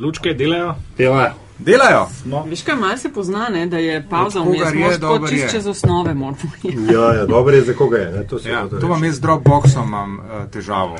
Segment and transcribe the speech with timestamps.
[0.00, 0.74] Lučke delajo?
[0.98, 1.32] Delajo.
[1.60, 2.06] Delajo.
[2.24, 2.42] No.
[2.44, 5.50] Veš, kaj malo se pozna, ne, da je pauza vmes, je, dober čist je.
[5.50, 6.36] čez osnove moramo.
[6.94, 8.12] Ja, ja, dobro je, za koga je.
[8.12, 8.26] Ne?
[8.26, 9.06] To, se Ja, to vam reči.
[9.06, 10.96] jaz z Dropboxom imam uh, težavo.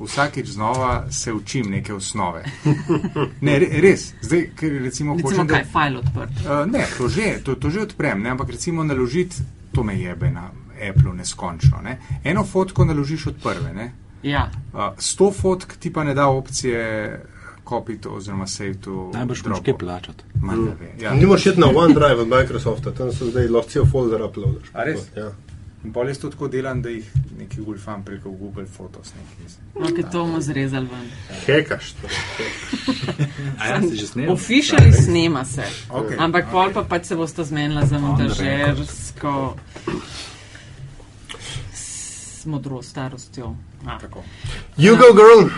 [0.00, 2.44] Vsakič znova se učim neke osnove.
[3.40, 4.12] Ne, re, res.
[4.20, 6.30] Zdaj, ker recimo, Recimo, hočem, kaj, da, fajl odprt.
[6.40, 9.36] uh, ne, to že, to, to že odprem, ne, ampak recimo naložiti,
[9.72, 10.48] to me jebe na
[10.80, 11.78] Apple neskončno.
[11.82, 11.98] Ne.
[12.24, 13.92] Eno fotko naložiš od prve, ne.
[14.22, 14.50] Ja.
[14.72, 16.80] Uh, sto fotk ti pa ne da opcije
[17.70, 19.10] copy to oziroma save to.
[19.14, 20.24] Najbrž moraš kaj plačati.
[20.80, 20.90] Ve.
[21.04, 21.14] Ja.
[21.14, 24.68] Ni moš iti na OneDrive od Microsofta, tam so zdaj lahko cel folder uploadaš.
[24.72, 25.06] A res?
[25.16, 25.30] Ja.
[25.84, 27.06] In pol jaz to tako delam, da jih
[27.38, 29.14] neki gulfam preko Google Photos.
[29.16, 29.54] Neki.
[29.74, 31.06] Ok, to bomo zrezali ven.
[31.46, 31.92] Hekaš.
[31.92, 32.08] to.
[33.60, 34.32] A ja, si že snel?
[34.32, 35.64] Officially snema se.
[35.88, 36.16] Okay.
[36.18, 39.56] Ampak pol pa pač se boste zmenila za montažersko
[42.40, 43.54] s modro starostjo.
[43.86, 43.98] A.
[43.98, 44.24] Tako.
[44.76, 45.48] You go, girl.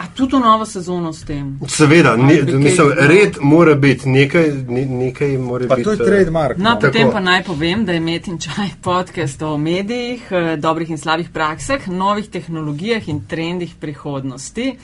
[0.00, 1.58] A tudi novo sezono s tem.
[1.68, 5.84] Seveda, ne, mislim, red mora biti, nekaj, ne, nekaj mora Pa biti.
[5.84, 6.56] to je eh, trademark.
[6.56, 6.80] No, Tako.
[6.80, 10.98] potem pa naj povem, da je Met in Čaj podcast o medijih, eh, dobrih in
[10.98, 14.76] slabih praksah, novih tehnologijah in trendih prihodnosti.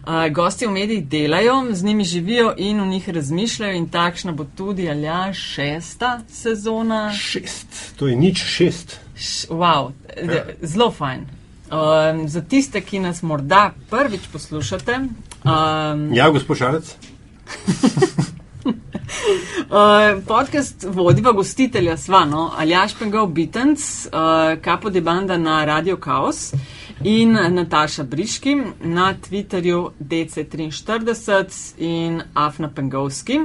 [0.00, 4.46] Uh, gosti v medijih delajo, z njimi živijo in v njih razmišljajo in takšna bo
[4.46, 7.12] tudi alja šesta sezona.
[7.12, 7.96] Šest.
[7.96, 9.00] To je nič šest.
[9.16, 11.39] Š, wow, d- zelo fajn.
[11.70, 14.98] Um, za tiste, ki nas morda prvič poslušate,
[15.44, 16.96] um, Ja, gospod Šarec.
[19.70, 24.10] Uh, podcast vodiva gostitelja sva, no, Aljaš Pengov Bitens, uh,
[24.62, 26.52] Kapo de Banda na Radio Chaos
[27.04, 33.38] in Nataša Briški na Twitterju DC43 in Afna Pengovski.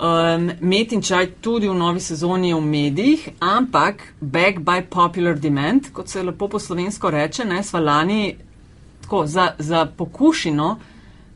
[0.00, 5.90] Um, Met in čaj tudi v novi sezoni v medijih, ampak back by popular demand,
[5.92, 8.36] kot se lepo po slovensko reče, ne, sva lani
[9.02, 10.78] tako za, za pokušino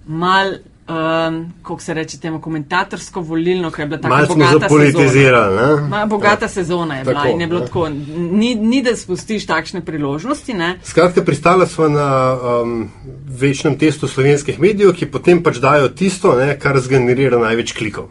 [0.07, 0.55] mal,
[0.89, 5.81] um, kako se reče temu, komentatorsko volilno, ker je bila tako bogata sezona.
[5.89, 7.67] Ma, bogata sezona je bila Tako, in je bilo ne.
[7.67, 7.89] tako.
[8.17, 10.79] Ni, ni da spustiš takšne priložnosti, ne?
[10.83, 12.91] Skratka, pristala smo na um,
[13.29, 18.11] večnem testu slovenskih medijev, ki potem pač dajo tisto, ne, kar zgenerira največ klikov.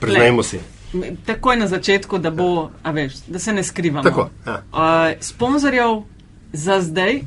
[0.00, 0.60] Priznajmo si.
[1.26, 4.02] Takoj na začetku, da bo, a veš, da se ne skrivamo.
[4.02, 4.62] Tako, ja.
[4.72, 6.02] Uh, sponzorjev
[6.52, 7.22] za zdaj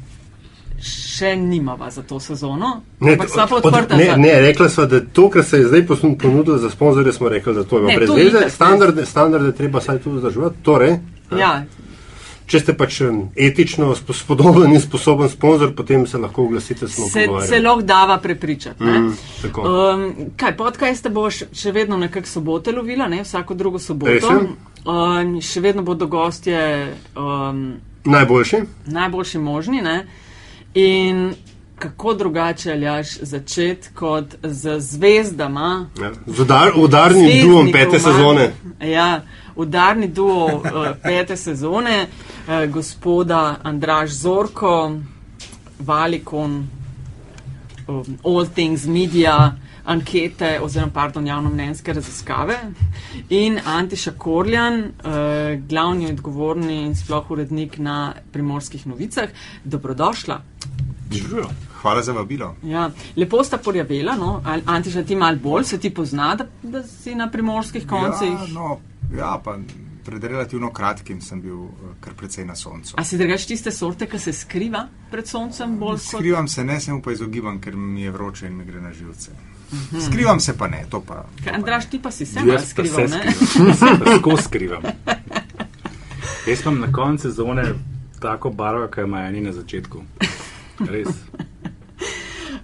[0.80, 4.16] še nimava za to sezono, ampak sta pa od- odprta ne, za.
[4.16, 5.86] ne, rekla sva, da to, kar se je zdaj
[6.18, 8.50] ponudilo za sponzorje, smo rekli, da to Ne, brez to veze.
[8.50, 10.56] Standarde, standarde treba saj tudi vzdrževati.
[10.62, 11.00] Torej,
[11.32, 11.64] Ja,
[12.46, 13.02] če ste pač
[13.36, 17.62] etično spo- spodoben in sposoben sponzor, potem se lahko oglasite, smo se, se pogovarjali.
[17.62, 18.84] lahko dava prepričati.
[18.84, 19.00] ne.
[19.00, 19.62] Mm, tako.
[19.62, 20.06] Um,
[20.38, 23.24] kaj, podcaste boš še vedno nekako sobote lovila, ne?
[23.24, 24.40] vsako drugo soboto.
[24.86, 26.62] Um, še vedno bodo gostje
[27.16, 27.74] um,
[28.06, 28.58] Najboljši.
[28.88, 29.82] najboljši možni.
[29.82, 30.08] Ne?
[30.78, 31.34] In
[31.80, 35.90] kako drugače aljaš začeti kot z zvezdama.
[36.02, 38.52] Ja, z udar, udarnim duom pete sezone.
[38.82, 39.22] Ja,
[39.56, 40.62] udarni duo uh,
[41.04, 45.00] pete sezone, uh, gospoda Andraš Zorko,
[45.80, 46.68] Valikon,
[47.88, 49.56] um, All Things Media,
[49.86, 52.58] ankete oziroma pardon, javnomnenjske raziskave
[53.30, 55.12] in Antiša Korljan, uh,
[55.70, 59.30] glavni odgovorni in sploh urednik na primorskih novicah.
[59.64, 60.42] Dobrodošla.
[61.12, 61.50] Živijo.
[61.82, 62.56] Hvala za vabilo.
[62.64, 64.42] Ja, lepo sta porjavela, no?
[64.66, 68.32] Antiša, ti malo bolj, se ti pozna, da, da si na primorskih koncih.
[68.32, 68.80] Ja, no,
[69.18, 69.58] ja, pa
[70.08, 72.96] pred relativno kratkim sem bil eh, kar precej na soncu.
[72.98, 76.80] A si drugač tiste sorte, ki se skriva pred soncem bolj kot Skrivam se, ne
[76.80, 79.36] se mu pa izogibam, ker mi je vroče in mi gre na živce.
[80.06, 81.26] Skrivam se pa ne, to pa.
[81.26, 81.92] to Kaj, pa Andraš, ne.
[81.92, 83.34] ti pa si se pa skrival, ne?
[83.34, 83.74] skrivam.
[83.74, 84.84] Se pa Tako skrivam.
[86.48, 87.74] Jaz imam na koncu sezone
[88.22, 90.04] tako barvo, kot ima eni na začetku.
[90.80, 91.08] Res.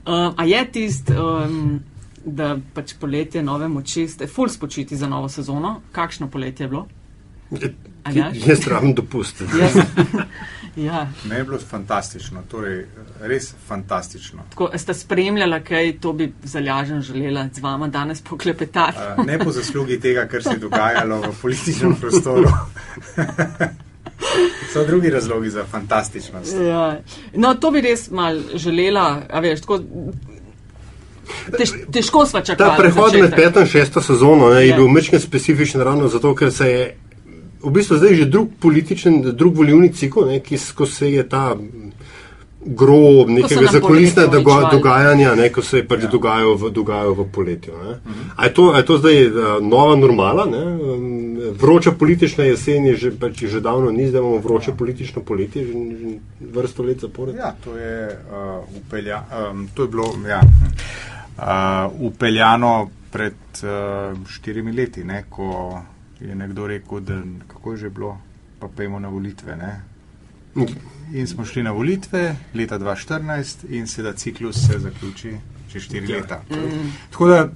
[0.03, 1.79] Uh, a je tist, um,
[2.25, 5.77] da pač poletje, nove moči, ste full spočiti za novo sezono?
[5.95, 6.87] Kakšno poletje je bilo?
[8.03, 8.47] Aljaž?
[8.47, 9.41] Jaz rabim dopust.
[9.61, 9.77] Jaz,
[10.87, 12.83] ja, Me je bilo fantastično, torej
[13.21, 14.43] res fantastično.
[14.49, 18.97] tako, a sta spremljala, kaj to bi zalažen želela z vama danes poklepetati.
[19.17, 22.49] Uh, ne po zaslugi tega, kar se je dogajalo v političnem prostoru.
[24.73, 26.55] So drugi razlogi za fantastičnost.
[26.61, 26.99] Ja.
[27.35, 29.79] No, to bi res mal želela, a veš, tako.
[31.57, 32.75] Tež, težko sva čakala.
[32.75, 33.35] Ta prehod med začetek.
[33.45, 34.75] peto in šesto sezono ne, je Ja.
[34.77, 36.95] bil mečken specifičen ravno zato, ker se je
[37.63, 41.55] v bistvu zdaj že drug političen, drug volivni cikl, ne, ki ko se je ta
[42.65, 46.05] grob nekega poletje doga, dogajanja, ne, ko se je pač Ja.
[46.05, 46.11] ja.
[46.11, 47.73] dogajalo, v, dogajalo v poletju.
[47.83, 47.99] Ne.
[48.35, 50.45] A, je to, a je to zdaj uh, nova normala?
[50.45, 50.63] Ne?
[51.51, 54.75] Vroča politična jesen je že, pač že davno ni, zdaj imamo vroče ja.
[54.75, 56.17] politično poletje, že, že
[56.53, 57.35] vrsto let zapored.
[57.35, 59.23] Ja, to je uh, upelja.
[59.51, 60.13] Um, to je bilo.
[60.27, 60.41] Ja.
[60.41, 65.81] uh, upeljano pred uh, štirimi leti, ne, ko
[66.19, 68.17] je nekdo rekel, da kako je že bilo,
[68.59, 69.55] pa pojmo na volitve.
[69.55, 69.81] Ne.
[71.13, 75.33] In smo šli na volitve leta 2014 in seveda ciklus se zaključi
[75.71, 76.17] čez štiri Ja.
[76.17, 76.41] leta.
[77.11, 77.49] Tako da,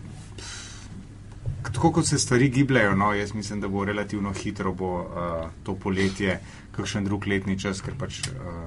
[1.73, 5.75] tako kot se stvari gibljajo, no, jaz mislim, da bo relativno hitro bo, uh, to
[5.75, 6.39] poletje,
[6.71, 8.57] kakšen drug letni čas, ker pač uh,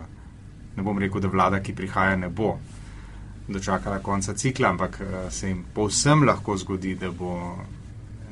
[0.77, 2.57] ne bom rekel, da vlada, ki prihaja, ne bo
[3.49, 7.37] dočakala konca cikla, ampak uh, se jim povsem lahko zgodi, da bo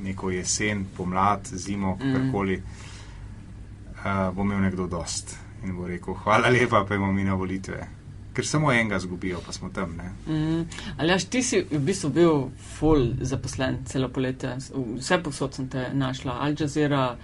[0.02, 6.84] neko jesen, pomlad, zimo, karkoli, uh, bo imel nekdo dost in bo rekel, hvala lepa,
[6.84, 7.97] pa imamo mi na volitve.
[8.38, 9.96] Ker samo enega zgubijo, pa smo tam.
[9.98, 10.12] Ne?
[10.34, 10.60] Mm.
[10.96, 12.36] Ali jaš, ti si v bistvu bil
[12.76, 14.52] full zaposlen celo poletje,
[15.00, 17.16] vse posod sem te našla, Al Jazeera,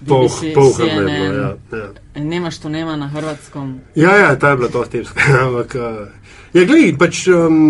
[0.00, 2.24] BBC, pol CNN, ja, ja.
[2.24, 3.76] nemaš to nema na hrvatskom.
[3.94, 5.20] Ja, ja, ta je bila to stepska.
[5.46, 6.08] Ampak, uh,
[6.56, 7.68] ja, gledaj, pač um,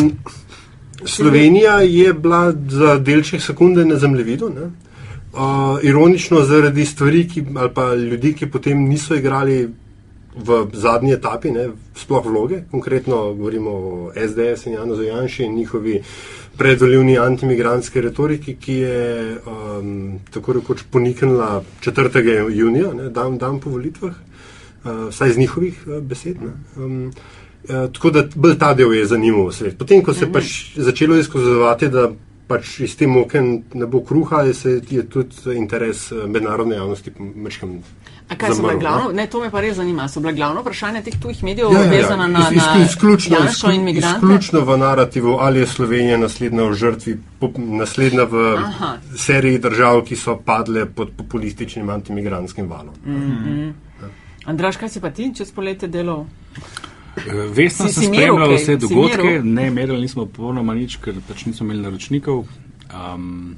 [1.05, 4.55] Slovenija je bila za delček sekunde na zemljevidu.
[4.55, 4.71] Ne?
[5.33, 9.65] Uh, ironično zaradi stvari, ki, ali pa ljudi, ki potem niso igrali
[10.37, 16.03] v zadnji etapi, ne, sploh vloge, konkretno govorimo o SDS in Janu Zajanši in njihovi
[16.59, 22.51] predvoljivni antimigranski retoriki, ki je um, tako rekoč poniknila 4.
[22.51, 24.15] junija, ne, dan, dan po volitvah,
[24.85, 26.43] uh, vsaj iz njihovih uh, besed.
[26.43, 27.13] Ne, um,
[27.69, 29.79] uh, tako da bolj ta del je zanimal svet.
[29.79, 32.11] Potem, ko se je pač začelo izkazovati, da
[32.47, 37.15] pač iz tem oken ne bo kruha, je, se, je tudi interes uh, mednarodne javnosti
[37.19, 37.79] mečkam.
[38.25, 39.13] A kaj so bile Zamrl, glavno?
[39.13, 40.09] Ne, to me pa res zanima.
[40.09, 41.91] So bile glavno vprašanja teh tujih medijev Ja, ja, ja.
[41.93, 43.37] vezana na, Iz- iz- na izključno,
[43.73, 44.17] in migrante?
[44.17, 47.19] izključno v narativu, ali je Slovenija naslednja v žrtvi,
[47.57, 48.97] naslednja v Aha.
[49.17, 52.95] seriji držav, ki so padle pod populističnim antimigranskim valom.
[54.45, 56.25] Andraš, kaj si pa ti čez poletje delal?
[57.17, 61.83] Eh, Vestno sem spremljal vse dogodke, ne merili nismo popolnoma nič, ker pač nismo imeli
[61.83, 62.45] naročnikov.
[62.91, 63.55] Um,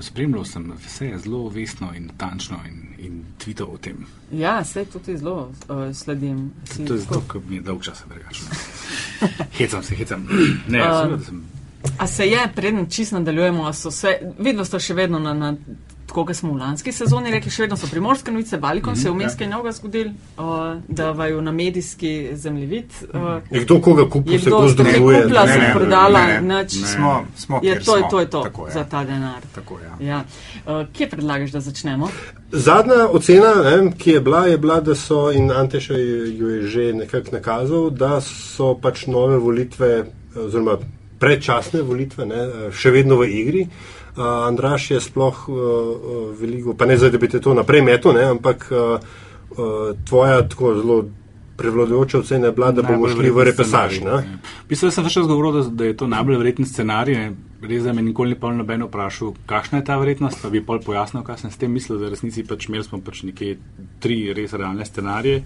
[0.00, 4.06] spremljal sem vse zelo vestno in natančno in, in tvitev o tem.
[4.32, 6.50] Ja, vse tudi zelo uh, sledim.
[6.64, 8.40] Si To je zato, ker mi je dolg čas drugače.
[9.58, 10.28] hecam se, hecam.
[10.68, 11.42] Ne, Um, seveda, da sem.
[11.98, 15.54] A se je, preden čist nadaljujemo, so se, vidno ste še vedno na, na
[16.12, 19.12] tako, kot smo v lanski sezoni rekli, še vedno so primorske novice, Balikon se je
[19.14, 22.92] vmes kaj novega zgodil, uh, da vaju na medijski zemljevid.
[23.08, 25.22] Uh, Je kdo koga kupil, je se kdo kdo kaj združuje?
[25.22, 26.58] kupila, Ne, se ne, prodala, ne, ne.
[26.58, 26.76] nič.
[26.84, 28.10] Smo, smo, Je, to je smo.
[28.10, 28.72] to, je to Tako, ja.
[28.72, 29.40] za ta denar.
[29.54, 29.94] Tako, ja.
[30.06, 30.18] Ja.
[30.66, 32.10] Uh, kje predlagaš, da začnemo?
[32.52, 36.92] Zadnja ocena, ne, ki je bila, je bila, da so, in Anteša jo je že
[36.92, 40.04] nekako nakazal, da so pač nove volitve,
[40.36, 40.76] oziroma
[41.18, 42.44] predčasne volitve, ne,
[42.76, 43.64] še vedno v igri.
[43.64, 47.82] Uh, Andraš je sploh uh, uh, veliko, pa ne zdaj, da bi te to naprej
[47.82, 49.00] metel, ne, ampak uh,
[49.56, 51.02] uh, tvoja tako zelo
[51.56, 54.00] prevladujoča ocena je bila, da bomo šli v verjetni repesaž.
[54.82, 57.16] jaz sem čas govoril, da, da je to najbolj verjeten scenarij.
[57.16, 57.34] Ne.
[57.62, 60.80] Res, da me nikoli ni pol noben vprašal, kakšna je ta verjetnost, pa bi pol
[60.82, 63.54] pojasnil, kaj sem s tem mislil, da resnici pač imeli smo pač nekje
[64.02, 65.44] tri res realne scenarije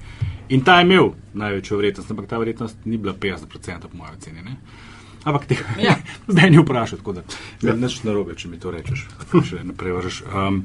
[0.48, 4.56] in ta je imel največjo verjetnost, ampak ta verjetnost ni bila 50% po mojem oceni.
[5.26, 5.32] Ne.
[5.32, 5.96] Ampak tega Ja.
[6.32, 7.22] zdaj ni vprašal, tako da
[7.62, 10.22] je nič narobe, če mi to rečeš, še naprej vržeš.
[10.30, 10.62] Um,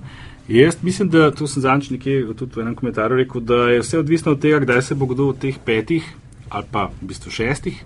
[0.47, 3.99] jaz mislim, da tu sem zanč nekje tudi v enem komentarju rekel, da je vse
[3.99, 6.05] odvisno od tega, kdaj se bo kdo od teh petih
[6.51, 7.77] ali pa v bistvu šestih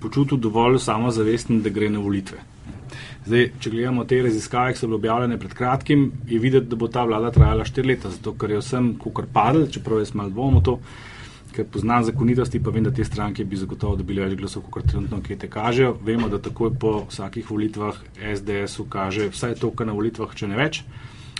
[0.00, 2.40] počutil dovolj samozavesten, da gre na volitve.
[3.24, 6.90] Zdaj, če gledamo te raziskave, ki so bile objavljene pred kratkim, je videti, da bo
[6.92, 10.60] ta vlada trajala štiri leta, zato ker je vsem kukar padel, čeprav jaz malo dvomim
[10.60, 10.74] v to,
[11.54, 15.20] ker poznam zakonitosti, pa vem, da te stranke bi zagotovo dobili več glasov, kot trenutno
[15.20, 15.94] ankete kažejo.
[16.04, 18.00] Vemo, da takoj po vsakih volitvah
[18.34, 20.82] SDS-u kaže vsaj toliko na volitvah, če ne več.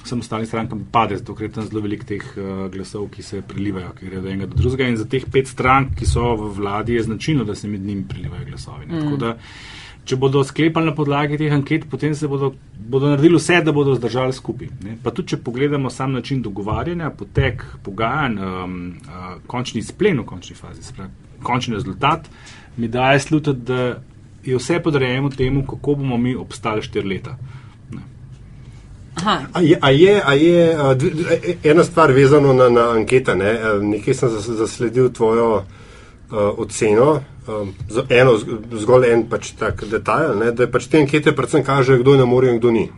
[0.05, 3.95] Vsem ostalim strankam pade, zato je tam zelo veliko teh uh, glasov, ki se prelivajo,
[3.97, 4.91] ki gredo od enega do drugega.
[4.93, 8.05] In za teh pet strank, ki so v vladi, je značilno, da se med njimi
[8.09, 8.87] prelivajo glasovi.
[8.87, 9.01] Mm.
[9.01, 9.33] Tako da,
[10.05, 13.95] če bodo sklepali na podlagi teh anket, potem se bodo, bodo naredili vse, da bodo
[13.95, 14.69] zdržali skupaj.
[14.83, 14.97] Ne?
[15.03, 20.57] Pa tudi, če pogledamo sam način dogovarjanja, potek pogajanj, um, uh, končni splen v končni
[20.57, 21.09] fazi, sprav,
[21.43, 22.29] končni rezultat,
[22.77, 23.81] mi daje slutiti, da
[24.45, 27.39] je vse podrejeno temu, kako bomo mi obstali štiri leta.
[29.15, 33.35] Aha, A je, a je, a je a, dv- ena stvar vezana na, na ankete.
[33.35, 33.51] Ne?
[33.53, 35.63] A, Nekje sem zas- zasledil tvojo
[36.35, 40.53] oceno, um, z- eno, z- zgolj en pač tak detajl, ne?
[40.53, 42.91] da pač te ankete predvsem kažejo, kdo je na morju in kdo ni.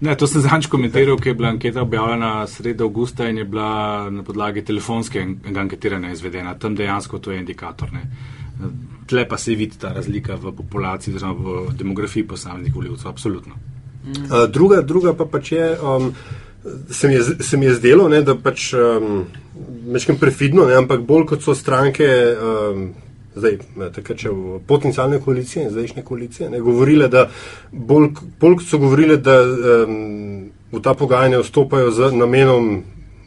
[0.00, 4.10] Ne, to sem zanč komentiral, ker je bila anketa objavljena sredi avgusta in je bila
[4.10, 6.54] na podlagi telefonskega anketiranja izvedena.
[6.54, 7.92] Tam dejansko to je indikator.
[7.92, 8.02] Ne.
[9.06, 13.08] Tle pa se vidi ta razlika v populaciji, oziroma v demografiji posameznih voljivcev.
[13.08, 13.54] Absolutno.
[14.06, 16.12] Uh, druga, druga pa pač je, um,
[16.90, 19.26] se, mi je, se mi je zdelo, ne, da pač um,
[19.86, 22.88] mečkem prefidno, ne, ampak bolj kot so stranke um,
[23.36, 23.58] zdaj,
[23.94, 27.28] takrat še v potencijalne koalicije in zdajšnje koalicije, ne, govorile, da
[27.70, 32.70] bolj, bolj kot so govorile, da um, v ta pogajanja vstopajo z namenom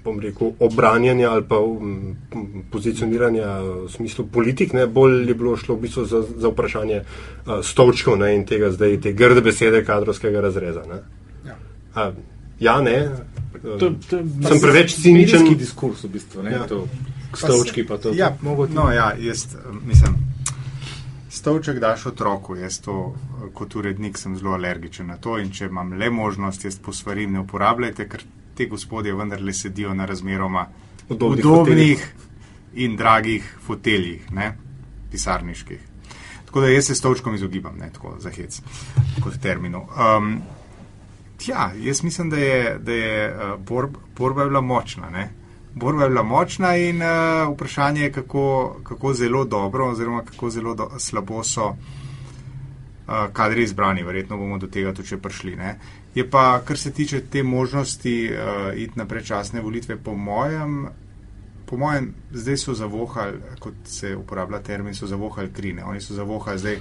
[0.03, 2.15] bom rekel, obranjanja ali pa um,
[2.71, 7.59] pozicioniranja v smislu politik, ne, bolj je bilo šlo v bistvu za, za vprašanje uh,
[7.61, 10.85] stolčkov ne, in tega zdaj te grde besede kadrovskega razreza.
[10.89, 11.01] Ne.
[11.45, 11.59] Ja.
[11.93, 12.11] A,
[12.59, 13.09] ja, ne.
[13.61, 13.77] To,
[14.09, 15.41] to, Sem preveč ciničen.
[15.41, 16.67] Medijski diskurs v bistvu, ne, Ja.
[16.67, 16.87] to,
[17.35, 18.13] stolčki pa to.
[18.15, 19.47] Ja, no, ja, jaz
[19.85, 20.15] mislim.
[21.29, 25.69] Stolček daš otroku, jaz to eh, kot urednik sem zelo alergičen na to in če
[25.69, 28.23] imam le možnost, jaz posvarim, ne uporabljajte, ker
[28.57, 30.65] te gospodje vendarle sedijo na razmeroma
[31.09, 32.07] Udobnih udobnih
[32.73, 34.51] in dragih foteljih, ne,
[35.11, 35.79] pisarniških.
[36.45, 38.61] Tako da jaz se stolčkom izogibam, ne tako za hec
[39.23, 39.85] kot terminu.
[39.95, 40.41] Um,
[41.47, 45.09] ja, jaz mislim, da je, da je uh, borb, borba je bila močna.
[45.09, 45.29] Ne?
[45.75, 50.75] Borba je bila močna in uh, vprašanje je, kako, kako zelo dobro oziroma kako zelo
[50.75, 51.75] do, slabo so uh,
[53.33, 54.03] kadri izbrani.
[54.03, 55.55] Verjetno bomo do tega tudi prišli.
[55.55, 55.79] Ne?
[56.15, 60.87] Je pa, kar se tiče te možnosti uh, iti na predčasne volitve, po mojem,
[61.65, 65.83] po mojem, zdaj so zavohali, kot se uporablja termin, so zavohali krine.
[65.83, 66.79] Oni so zavohali zdaj.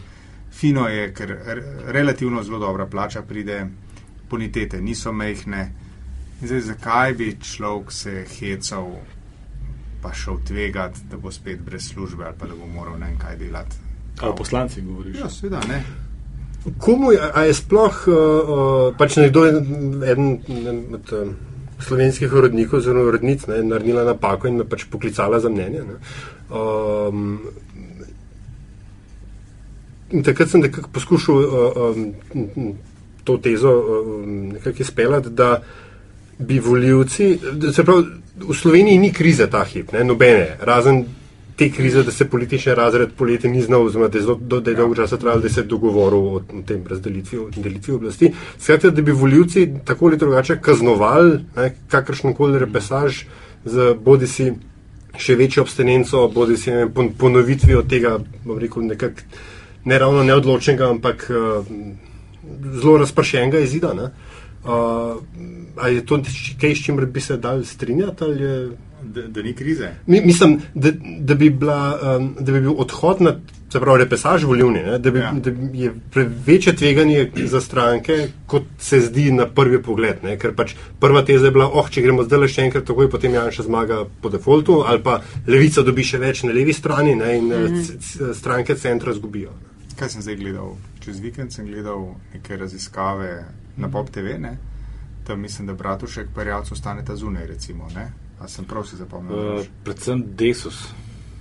[0.52, 1.62] Fino je, ker re,
[1.92, 3.66] relativno zelo dobra plača pride,
[4.30, 5.70] bonitete niso mehne.
[6.40, 8.92] In Zdaj, zakaj bi človek se hecal,
[10.02, 13.18] pa šel tvegati, da bo spet brez službe ali pa da bo moral ne vem
[13.18, 13.76] kaj delati?
[14.20, 15.18] A o poslanci govoriš?
[15.18, 15.82] Ja, seveda ne.
[16.78, 21.30] Komu je, a je sploh, uh, uh, pač nekdo, eden eden od uh,
[21.82, 25.84] slovenskih urednikov, oziroma urednic, ne, naredila napako in me pač poklicala za mnenje.
[25.86, 25.98] Ne.
[26.50, 27.38] Um,
[30.10, 32.74] in takrat sem nekako poskušal uh, um,
[33.28, 35.50] to tezo um, nekako izpeljati, da
[36.38, 38.04] bi voljivci, da se pravi,
[38.48, 41.04] v Sloveniji ni krize ta hip, ne, nobene, razen
[41.58, 44.76] te krize, da se politični razred poleti ni znal, oziroma da je, do, da je
[44.78, 48.30] dolgo časa trajalo, da se je dogovoril o tem razdelitvi delitvi oblasti.
[48.60, 51.40] Skratka, da bi voljivci tako ali drugače kaznovali
[51.88, 53.24] kakršno koli repesaž
[53.64, 54.52] z bodi si
[55.18, 56.86] še večjo abstinenco, bodi si ne
[57.18, 59.26] ponovitvijo tega, bom rekel, nekako
[59.84, 61.66] ne ravno neodločnega, ampak uh,
[62.72, 63.94] zelo razpršenega izida.
[63.94, 64.10] Ne?
[64.64, 65.22] Uh,
[65.76, 66.20] a je to
[66.60, 68.24] kaj, s čimer bi se dal strinjati?
[68.24, 68.68] ali je-
[69.02, 69.88] Da, da ni krize.
[70.06, 70.90] Mi, mislim, da,
[71.20, 73.36] da, bi bila, um, da bi bil odhod na
[73.72, 75.32] pravi, repesaž volivni, ne, da, bi, Ja.
[75.32, 80.24] da je pre- večje tveganje za stranke, kot se zdi na prvi pogled.
[80.24, 83.10] Ne, ker pač prva teza je bila, oh, če gremo zdaj le še enkrat, takoj
[83.10, 87.38] potem Janša zmaga po defaultu, ali pa levica dobi še več na levi strani ne,
[87.38, 88.34] in mm -hmm.
[88.34, 89.50] stranke centra zgubijo.
[89.98, 90.76] Kaj sem zdaj gledal?
[91.08, 92.02] Čez vikend sem gledal
[92.34, 93.46] neke raziskave
[93.80, 94.58] na Pop TV, ne?
[95.24, 97.88] tam mislim, da Bratušek pa Rjavcu ostaneta zunaj, recimo.
[97.94, 98.12] Ne?
[98.40, 99.36] A sem prav si zapomnil?
[99.38, 100.88] Uh, predvsem Desus.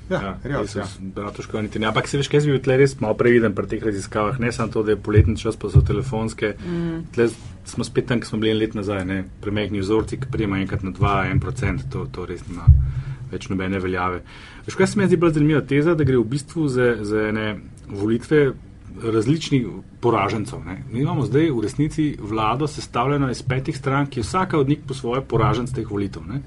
[0.10, 0.62] ja, ja.
[0.62, 1.88] Desus, Bratuška niti ne.
[1.88, 4.40] Ampak se veš, kaj bi bil tle res malo previden pri teh raziskavah.
[4.40, 6.54] Ne samo to, da je poletni čas, pa so telefonske.
[6.64, 7.02] Mm.
[7.16, 7.28] Tle
[7.68, 9.04] smo spet tam, ki smo bili en let nazaj.
[9.06, 9.24] Ne?
[9.44, 12.68] Premehni vzorci, ki prijema enkrat na 2-1%, to, to res nima
[13.32, 14.24] več nobene veljave.
[14.68, 17.50] Veš, kaj se mi zdi bolj zanimiva teza, da gre v bistvu za, za ene
[17.88, 18.50] volitve
[19.04, 19.66] različnih
[20.00, 20.60] poražencev.
[20.66, 20.84] Ne.
[20.92, 24.80] Mi imamo zdaj v resnici vlado sestavljeno iz petih strank, ki je vsaka od njih
[24.88, 26.22] po svoje poraženc teh volitev.
[26.28, 26.42] Ne.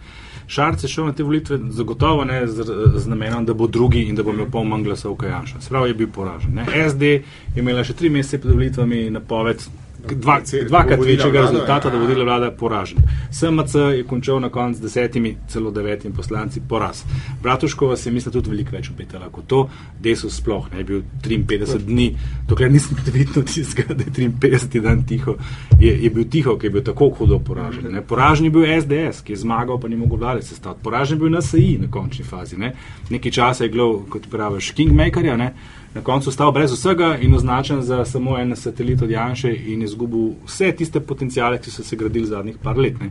[0.46, 4.16] Šarc je šel na te volitve zagotovo ne z, z namenom, da bo drugi in
[4.16, 5.60] da bo imel pol manj glasov Kajanša.
[5.60, 6.54] Sprav je bil poražen.
[6.54, 6.66] Ne.
[6.90, 7.22] SD je
[7.56, 9.62] imela še tri mesece pred volitvami napoved.
[10.08, 11.92] Dva, dvakrat večjega rezultata, ja.
[11.92, 12.98] da bo vodila vlada poražen.
[13.32, 17.02] SMC je končal na koncu z desetimi, celo devetimi poslanci poraz.
[17.42, 19.68] Bratuškova se je mislim tudi veliko več upetala kot to,
[20.00, 22.16] Desus sploh ne je bil 53 dni,
[22.48, 25.36] dokler nisem videl tistega, da je 53 dan tiho,
[25.80, 27.90] je, je bil tiho, ki je bil tako hudo poražen.
[27.92, 28.02] Ne.
[28.02, 30.82] Poražen je bil SDS, ki je zmagal, pa ni mogel vlade sestaviti.
[30.84, 32.56] Poražen je bil NSI na končni fazi.
[32.56, 32.72] Ne.
[33.10, 35.52] Nekaj časa je bilo, kot praviš, Kingmakerja, ne.
[35.94, 40.32] Na koncu ostal brez vsega in označen za samo en satelit od Janša in izgubil
[40.46, 43.00] vse tiste potencijale, ki so se gradili zadnjih par let.
[43.00, 43.10] Ne.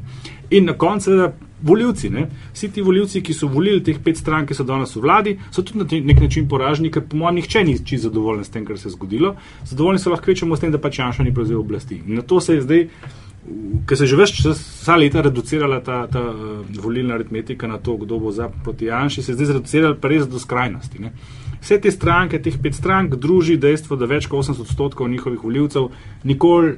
[0.49, 2.29] In na koncu, seveda, voljivci, ne.
[2.53, 5.61] vsi ti voljivci, ki so volili teh pet strank, ki so danes v vladi, so
[5.61, 8.79] tudi na nek način poraženi, ker po mojem nihče ni čisto zadovoljen s tem, kar
[8.79, 9.35] se je zgodilo.
[9.65, 12.01] Zadovoljni so lahko večemo s tem, da pač Janša ni prevzel oblasti.
[12.07, 12.87] In na to se je zdaj
[13.87, 17.95] ker se je že več vsa leta reducirala ta, ta uh, volilna aritmetika na to,
[17.97, 21.01] kdo bo za proti Janši, se je zdaj zreducirala pa res do skrajnosti.
[21.01, 21.13] Ne.
[21.61, 25.89] Vse te stranke, teh pet strank, druži dejstvo, da več kot 80 odstotkov njihovih voljivcev
[26.23, 26.75] nikoli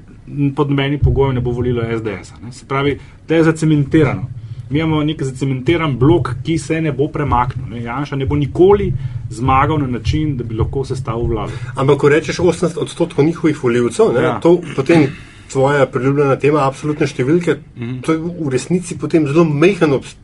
[0.55, 2.33] pod nobenim pogojem ne bo volilo SDS.
[2.43, 2.51] ne.
[2.51, 4.27] Se pravi, da je zacementirano.
[4.69, 7.65] Mi imamo nek zacementiran blok, ki se ne bo premaknil.
[7.69, 7.83] Ne.
[7.83, 8.93] Janša ne bo nikoli
[9.29, 11.51] zmagal na način, da bi lahko sestavil vlado.
[11.75, 14.39] Ampak, ko rečeš 80 odstotkov njihovih voljivcev, ne, Ja.
[14.39, 15.07] to potem
[15.51, 18.01] tvoja priljubljena tema, absolutne številke, mm -hmm.
[18.01, 20.15] to je v resnici potem zelo mehen obs-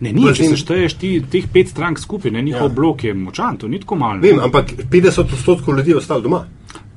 [0.00, 2.74] Ne, ni, če z njim- sešteješ ti teh pet strank skupaj, ne, njihov Ja.
[2.74, 4.20] blok je močan, to ni tako malo.
[4.20, 6.44] Vem, ampak 50 odstotkov ljudi je ostalo doma.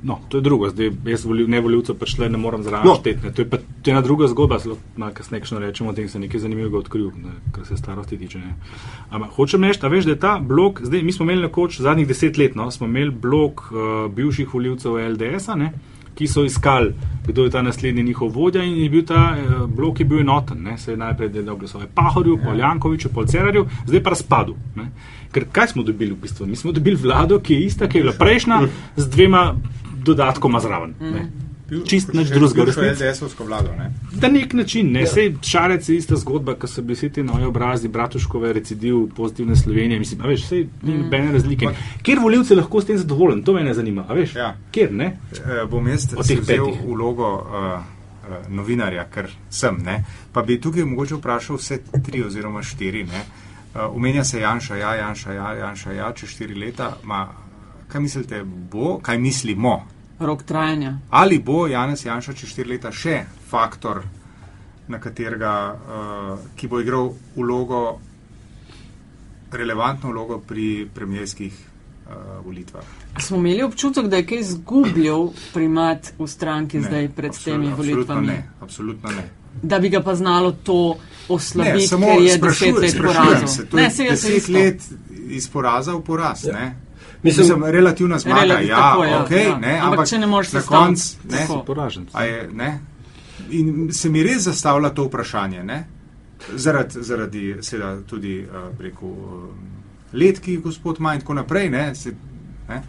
[0.02, 2.94] No, to je drugo, zdaj jaz volil, ne voljivcev pač le ne morem zraven No.
[2.94, 3.00] no.
[3.00, 3.20] šteti.
[3.26, 3.34] ne.
[3.34, 6.40] To je pa to je ena druga zgodba, zelo malo kasneje rečemo tem, se nekaj
[6.40, 8.40] zanimivega odkril, ne, kar se starosti tiče.
[9.10, 12.08] Ampak hočem reči, a veš, da je ta blok, zdaj mi smo imeli nekoč zadnjih
[12.08, 13.78] deset let, no, smo imeli blok uh,
[14.12, 15.74] bivših voljivcev LDS-a, ne,
[16.16, 16.94] ki so iskali,
[17.28, 20.64] kdo je ta naslednji njihov vodja in je bil ta uh, blok je bil enoten.
[20.64, 20.78] Ne.
[20.78, 22.44] Se je najprej dal glasove Pahorju, ja.
[22.50, 24.56] Poljankoviču, Polcerarju, zdaj pa razpadu.
[24.76, 24.92] Ne.
[25.32, 26.48] Ker kaj smo dobili v bistvu?
[26.48, 28.62] Mi smo dobili vlado, ki je ista, ki je bila prejšnja,
[28.96, 29.54] z dvema
[30.06, 30.96] dodatkoma zraven.
[31.02, 31.30] Ne.
[31.86, 32.66] Čist nič drugega.
[32.66, 33.04] Bivšo resnici.
[33.04, 33.92] LDS-ovsko vlado, ne?
[34.22, 35.06] Na nek način, ne.
[35.08, 39.56] Sej šarec je ista zgodba, ko so bili vsi ti novi obrazi, Bratuškove, recidiv, pozitivne
[39.56, 40.00] Slovenije.
[40.00, 41.70] Mislim, veš, sej ni nobene razlike.
[42.04, 43.44] Kjer voljivci lahko s tem zadovoljen?
[43.44, 44.06] To me ne zanima.
[44.10, 44.36] Veš?
[44.36, 44.56] Ja.
[44.72, 45.12] Kjer ne?
[45.34, 47.68] Eh, bom jaz vzel vlogo uh,
[48.30, 49.78] uh, novinarja, ker sem.
[49.86, 50.04] Ne?
[50.34, 53.04] Pa bi tukaj mogoče vprašal vse tri oziroma štiri.
[53.04, 53.24] Ne?
[53.76, 56.96] Uh, umenja se Janša, ja, Janša, ja, Janša, ja, čez štiri leta.
[57.04, 57.28] Ma,
[57.88, 59.80] kaj mislite, bo, kaj mislimo?
[60.20, 60.98] Rok trajanja.
[61.10, 64.02] Ali bo Janez Janša čez štiri leta še faktor,
[65.00, 68.00] katerega, uh, ki bo igral vlogo,
[69.52, 72.14] relevantno vlogo pri premijerskih uh,
[72.46, 72.84] volitvah?
[73.20, 77.68] Smo imeli občutek, da je kaj izgubljal primat v stranki Ne, zdaj pred absolut- temi
[77.68, 78.28] absolutno volitvami.
[78.28, 79.30] Ne, absolutno ne.
[79.64, 80.98] Da bi ga pa znalo to
[81.30, 83.48] oslabiti, Ne, ker je sprašujem, deset let porazil.
[83.48, 83.68] se.
[83.74, 84.52] Ne, je se jaz deset isto.
[84.54, 84.82] let
[85.30, 86.46] iz poraza v poraz.
[86.46, 86.54] Ja.
[86.54, 86.76] Ne?
[87.24, 89.58] Mislim- Mislim, relativna zmaga, Relativ- ja, tako, ja, okay, ja.
[89.58, 91.64] ne, Ampak ampak če ne moreš na koncu, ne, tako.
[91.64, 92.08] Poražen.
[92.14, 92.80] a je, ne,
[93.50, 95.88] in se mi res zastavlja to vprašanje, ne,
[96.56, 99.50] zaradi, zaradi seveda tudi, uh, rekel, uh,
[100.14, 102.14] let, ki jih gospod ima in tako naprej, ne, se,
[102.70, 102.82] ne.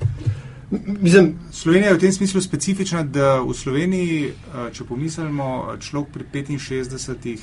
[1.01, 6.25] Mislim, Slovenija je v tem smislu specifična, da v Sloveniji, eh, če pomislimo, človek pri
[6.59, 7.41] 65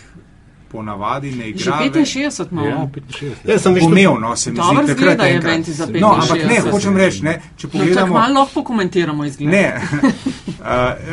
[0.68, 1.80] ponavadi ne Že igra.
[1.80, 2.68] več- 65 imamo.
[2.68, 3.34] Ja, 65.
[3.46, 5.44] jaz sem veš, Pomembno se mi Dobro zdi takrat enkrat.
[5.44, 6.72] eventi za No, ampak ne, 65.
[6.72, 8.14] hočem reči, ne, če No, pogledamo.
[8.14, 9.50] malo lahko pokomentiramo izgled.
[9.50, 9.82] Ne,
[10.60, 10.62] uh,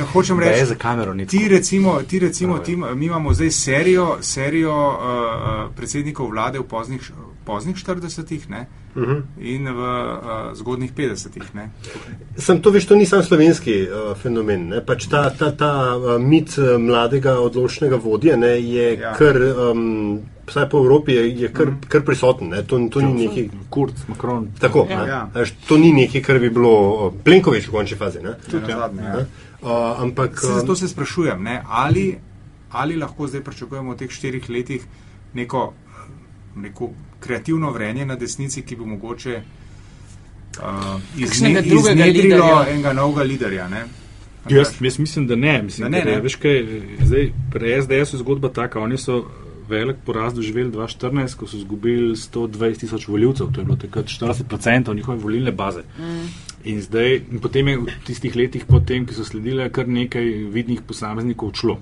[0.13, 2.63] hočem je reči, za kamero ni ti recimo, ti recimo je.
[2.65, 4.97] ti, mi imamo zdaj serijo, serijo uh,
[5.75, 7.11] predsednikov vlade v poznih,
[7.45, 9.23] poznih 40-ih ne, uh -huh.
[9.39, 11.55] in v uh, zgodnih 50-ih.
[11.55, 11.71] ne.
[12.37, 14.69] Sem to, veš, to ni sam slovenski uh, fenomen.
[14.69, 14.81] Ne?
[14.87, 19.01] Pač ta, ta, ta uh, mit mladega, odločnega vodja ne, je Ja.
[19.01, 19.15] ja.
[19.15, 21.81] kar, um, vsaj po Evropi, je, je kar, mm.
[21.89, 22.49] kar prisoten.
[22.49, 22.63] Ne?
[22.63, 23.49] To, to ni nekaj.
[23.71, 24.49] Kurc, Macron.
[24.61, 24.99] Tako, Ja.
[24.99, 25.07] ja.
[25.07, 25.29] Ja.
[25.35, 25.45] Ja.
[25.69, 28.23] To ni nekaj, kar bi bilo Plenković v končni fazi.
[28.23, 28.37] Ne?
[28.53, 29.17] Ne, nazadnje, ja.
[29.17, 29.27] Ne?
[29.63, 32.19] Uh, ampak Se, zato se sprašujem, ne, ali,
[32.71, 34.85] ali lahko zdaj pričakujemo v teh štirih letih
[35.35, 35.73] neko,
[36.57, 36.91] neko
[37.25, 39.41] kreativno vrenje na desnici, ki bo mogoče
[40.59, 41.01] uh,
[41.65, 43.69] drugega iznedrilo enega novega liderja.
[43.69, 43.85] Ne?
[44.51, 45.63] Jaz, jaz mislim, da ne.
[45.63, 46.21] Mislim, Da ne, da ne.
[46.21, 46.63] Veš kaj,
[47.01, 48.81] zdaj, pri SDS je zgodba taka.
[48.81, 49.25] Oni so
[49.69, 53.53] velik poraz doživeli 2014, ko so izgubili 120 tisoč voljivcev.
[53.53, 55.83] To je bilo takrat 40% njihove volilne baze.
[55.99, 56.29] Mm.
[56.65, 60.81] In, zdaj, in potem je v tistih letih, potem, ki so sledile, kar nekaj vidnih
[60.87, 61.79] posameznikov odšlo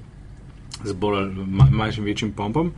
[0.85, 1.31] z bolj
[1.71, 2.73] manjšim, večjim pompom.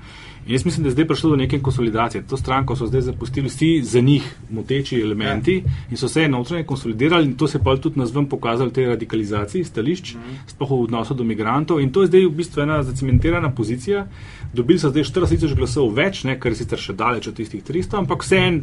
[0.47, 2.23] In jaz mislim, da je zdaj prišlo do neke konsolidacije.
[2.29, 5.73] To stranko so zdaj zapustili vsi za njih moteči elementi ja.
[5.91, 10.15] in so se notranje konsolidirali in to se pa tudi nazvam pokazalo tej radikalizaciji stališč,
[10.15, 10.19] mm.
[10.47, 11.81] sploh v odnosu do migrantov.
[11.81, 14.07] In to je zdaj v bistvu ena zacementirana pozicija.
[14.53, 17.65] Dobili so zdaj 40 tisoč glasov več, ne, kar je sicer še daleč od tistih
[17.65, 18.63] 300, ampak vseeno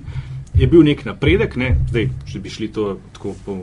[0.54, 1.56] je bil nek napredek.
[1.56, 1.78] Ne.
[1.90, 2.84] Zdaj, če bi šli to
[3.14, 3.58] tako po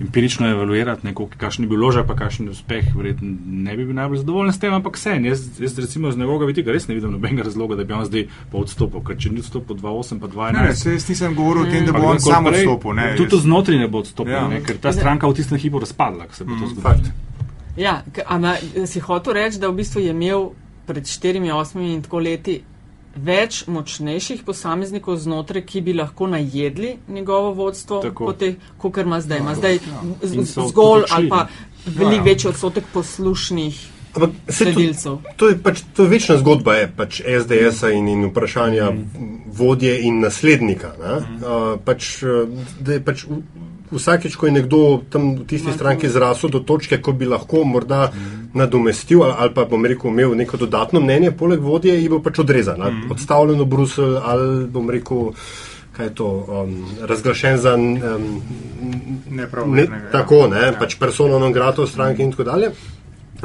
[0.00, 3.84] empirično evaluirati, ne, koliko- kakšen je bil ložek, pa kakšen je uspeh, verjetno ne bi
[3.84, 6.94] bil najbolj zadovoljen s tem, ampak vseeno, jaz, jaz recimo z njegovega vidika res ne
[6.94, 10.26] vidim nobenega razloga, da bi on zdaj pa odstopil, ker če ni odstopil 2.8 pa
[10.28, 10.52] 2.11.
[10.54, 12.94] Ne, ne, se jaz nisem govoril o tem, da bo on sam prej, odstopil.
[12.94, 14.48] Ne, Tudi jaz- znotraj ne bo odstopil, Ja.
[14.48, 17.12] ne, ker ta stranka v tistem hipu razpadla, ko se bo to Mm, zgodilo.
[17.76, 18.54] Ja, k- ama
[18.86, 20.50] si hotel reči, da v bistvu je imel
[20.86, 22.60] pred 4-8 in tako leti
[23.16, 28.02] več močnejših posameznikov znotraj, ki bi lahko najedli njegovo vodstvo,
[28.78, 29.38] kot ima zdaj.
[29.38, 29.78] Ima zdaj
[30.22, 31.46] z- In so zgolj ali pa
[31.86, 32.22] veliko Ja.
[32.22, 34.30] večji odstotek poslušnih ampak
[35.02, 39.06] to, to je pač to je večna zgodba je, pač SDS-a in, in vprašanja mm.
[39.46, 40.92] vodje in naslednika.
[40.98, 41.40] Mm.
[41.40, 42.20] Uh, pač,
[42.80, 43.24] da je pač
[43.92, 48.10] vsakeč, ko je nekdo tam v tisti stranki zrasel do točke, ko bi lahko morda
[48.10, 48.50] mm.
[48.54, 52.38] nadomestil ali, ali pa bom rekel, imel neko dodatno mnenje, poleg vodje, je bo pač
[52.38, 53.10] odrezan, mm.
[53.12, 55.32] odstavljen v Bruselj ali bom rekel.
[55.92, 57.82] Kaj je to, um, razglašen za um,
[59.28, 60.10] ne, Nepravovernega, ja.
[60.10, 60.72] tako, ne, Ja.
[60.72, 62.70] pač persona non grata v stranki in tako dalje.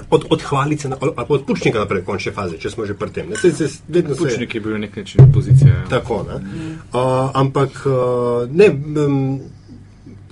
[0.09, 2.93] Od, od hvalice na- ali pa od pučnika naprej, v končni fazi, če smo že
[2.93, 3.29] pri tem.
[3.29, 5.73] Ne, se, se, vedno se, Pučnik je bil na nek način opozicija.
[5.73, 5.85] Ja.
[5.89, 6.35] tako, ne.
[6.93, 8.69] Uh, ampak uh, ne,
[9.05, 9.41] um,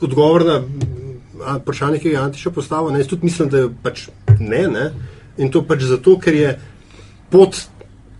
[0.02, 0.62] odgovor na
[1.60, 4.08] vprašanje, ki je Antiša postavil, ne, jaz tudi mislim, da je pač
[4.40, 4.90] ne, ne.
[5.38, 6.56] In to pač zato, ker je
[7.32, 7.58] pot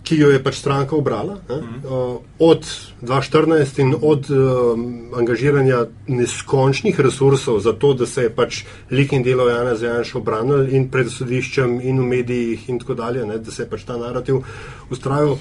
[0.06, 2.62] ki jo je pač stranka obrala, ne, uh, od
[3.02, 4.84] 2014 in od um,
[5.18, 10.70] angažiranja neskončnih resursov za to, da se je pač lik in delo Jana Zajanša obranil
[10.70, 13.98] in pred sodiščem in v medijih in tako dalje, ne, da se je pač ta
[13.98, 14.44] narativ
[14.90, 15.38] ustrajal.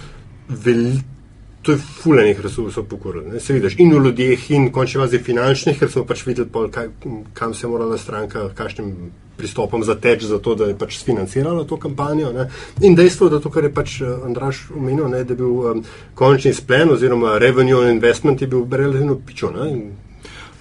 [1.66, 3.40] To je fulejnih resursov pokoril.
[3.40, 6.92] Se vidiš in v ljudeh, in končni vazi finančnih, ker smo pač videli, pol, kaj,
[7.34, 8.92] kam se je morala stranka, kakšnim
[9.38, 12.32] pristopom zateč za to, da je pač financirala to kampanjo.
[12.34, 12.50] Ne.
[12.82, 15.84] In dejstvo, da to, kar je pač eh, Andraš omenil, ne, da je bil um,
[16.16, 19.52] končni splen oziroma revenue investment je bil relativno pičo.
[19.56, 19.66] No,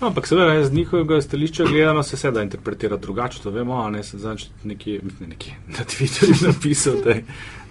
[0.06, 4.02] ampak seveda iz njihovega stališča gledano se vse da interpretira drugače, to vemo, a ne
[4.02, 7.14] se zanč nekje, ne nekje na Twitterju napisal, da,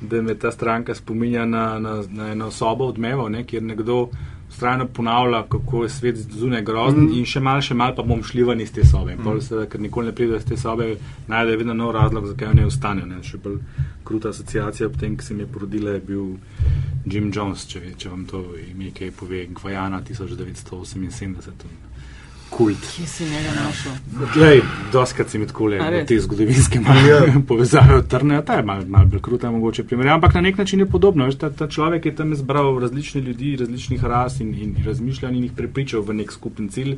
[0.01, 4.09] da me ta stranka spominja na, na, na eno sobo odmevov, ne, kjer nekdo
[4.55, 7.13] strajno ponavlja, kako je svet zunaj grozen mm.
[7.17, 9.15] in še mal, še mal pa bom šli ven iz te sobe.
[9.17, 9.39] Mm.
[9.41, 10.95] Seveda, ker nikoli ne pride iz te sobe,
[11.27, 13.05] najde vedno nov razlog, zakaj ne ostane.
[13.09, 13.23] Ne.
[13.25, 13.57] Še bolj
[14.05, 16.35] kruta asociacija ob tem, ki se mi je porodila, je bil
[17.05, 21.81] Jim Jones, če, če vam to ime kaj pove, Gvajana 1978
[22.57, 22.77] kult.
[22.95, 23.91] Kje si njega našel?
[24.33, 24.61] Glej,
[24.91, 27.21] doskrat si mi tako le, da te zgodovinske ja.
[27.47, 30.85] povezave otrnejo, ta je malo mal bolj kruta, mogoče primerjava, ampak na nek način je
[30.85, 31.25] podobno.
[31.25, 35.43] Veš, ta, ta človek je tam zbral različne ljudi, različnih ras in, in razmišljanj in
[35.43, 36.97] jih prepričal v nek skupen cilj.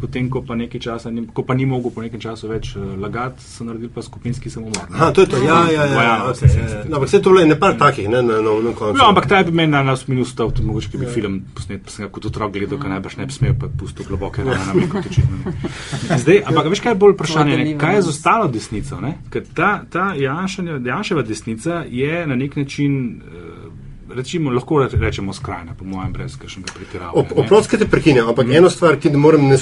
[0.00, 3.64] Potem, ko pa, časa, ko pa ni mogel po nekem času več uh, lagati, so
[3.64, 4.88] naredili pa skupinski samomor.
[4.92, 6.02] Ha, to je to, ja, ja, ja.
[6.02, 6.82] ja, okay, ja, ja.
[6.84, 9.00] No, ampak vse to je nekaj takih, ne, na, na, na koncu.
[9.00, 11.14] Ja, ampak ta je meni na nas minus stav, tudi mogoče, ki bi ja.
[11.16, 14.04] film posnet, pa sem ga kot otrok gledal, ker najbrž ne bi smel, pa pusto
[14.04, 15.52] globoke rane kot očitno.
[16.22, 17.56] Zdaj, ampak veš, kaj je bolj vprašanje?
[17.56, 17.78] Ne?
[17.78, 19.00] Kaj je z ostalo desnico?
[19.32, 23.20] Ker ta, ta Janševa desnica je na nek način.
[23.26, 23.72] Uh,
[24.06, 27.24] Rečimo, lahko rečemo skrajna, po mojem, brez kakšnega pretiravanja.
[27.42, 28.54] Oprostite, prekinjam, ampak mm.
[28.54, 29.58] eno stvar, ki ne morem, ne,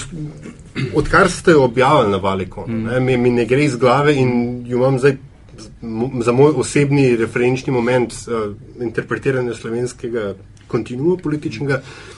[0.94, 2.82] odkar ste objavili na Valiko, mm.
[2.84, 5.16] ne, mi, mi ne gre iz glave in jo imam zdaj
[6.28, 8.52] za moj osebni referenčni moment uh,
[8.84, 10.34] interpretiranja slovenskega
[10.68, 11.80] kontinua političnega.
[11.80, 12.13] Mm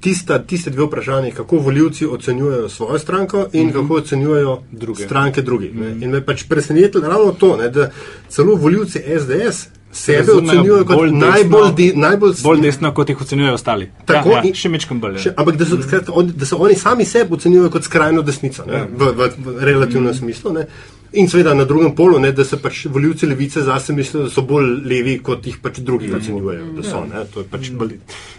[0.00, 3.72] tista, tiste dve vprašanje, kako voljivci ocenjujejo svojo stranko in mm -hmm.
[3.72, 5.04] kako ocenjujejo Druge.
[5.04, 5.74] stranke drugih.
[5.74, 6.02] Mm -hmm.
[6.02, 7.90] In me pač presenetilo ravno to, ne, da
[8.28, 9.68] celo voljivci SDS.
[9.92, 13.90] Sebe ocenjujejo kot bolj najbolj, de, najbolj, bolj desno, kot jih ocenjujejo ostali.
[14.04, 15.32] Tako, ja, ja, še mečkam bolje.
[15.36, 16.10] Ampak da so, mm -hmm.
[16.12, 18.86] on, da so oni sami sebe ocenjujejo kot skrajno desnico, ne, ja.
[18.96, 20.52] v, v, v relativnem mm smislu.
[20.52, 20.66] Ne.
[21.12, 24.42] In seveda na drugem polu, ne, da se pač voljivci levice zase mislijo, da so
[24.42, 26.16] bolj levi, kot jih pač drugi -hmm.
[26.16, 27.04] ocenjujejo, da so.
[27.04, 27.24] Ne.
[27.34, 27.96] To je pač mm -hmm.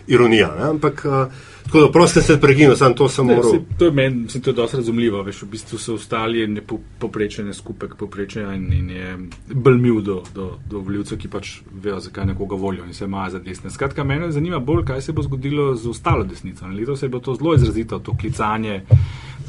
[0.08, 0.56] ironija.
[0.60, 0.70] Ne.
[0.70, 1.06] Ampak.
[1.06, 1.34] Uh,
[1.70, 3.52] Tako da prosim, se prekinil, sam to sem moral.
[3.52, 6.56] Se, to je meni, mislim, to je dosti razumljivo, veš, v bistvu so ostali in
[6.56, 6.64] je
[7.00, 9.18] poprečen po skupek poprečenja in, in je
[9.54, 11.52] bolj mil do, do, do voljivcev, ki pač
[11.84, 13.70] vejo, zakaj nekoga volijo in se imajo za desne.
[13.70, 16.66] Skratka, mene zanima bolj, kaj se bo zgodilo z ostalo desnico.
[16.68, 18.82] Letos je bilo to zelo izrazito, to klicanje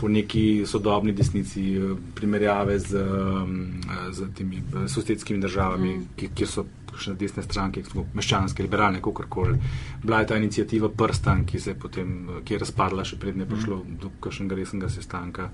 [0.00, 6.30] po neki sodobni desnici, eh, primerjave z, eh, z temi eh, sosedskimi državami, mm.
[6.34, 6.64] kjer so
[7.00, 7.82] še desne stranke,
[8.14, 9.58] meščanske, liberalne, kako koli.
[10.02, 12.10] Bila je ta inicijativa Prstan, ki, potem,
[12.44, 13.98] ki je razpadla, še prednje prišlo mm.
[14.02, 15.50] do kakšnega resnega sestanka.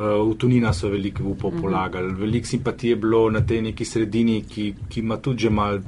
[0.00, 1.60] Uh, v Tunina so veliko upo mhm.
[1.60, 5.80] polagali, mm veliko simpatije bilo na tej neki sredini, ki, ki ima tudi že mal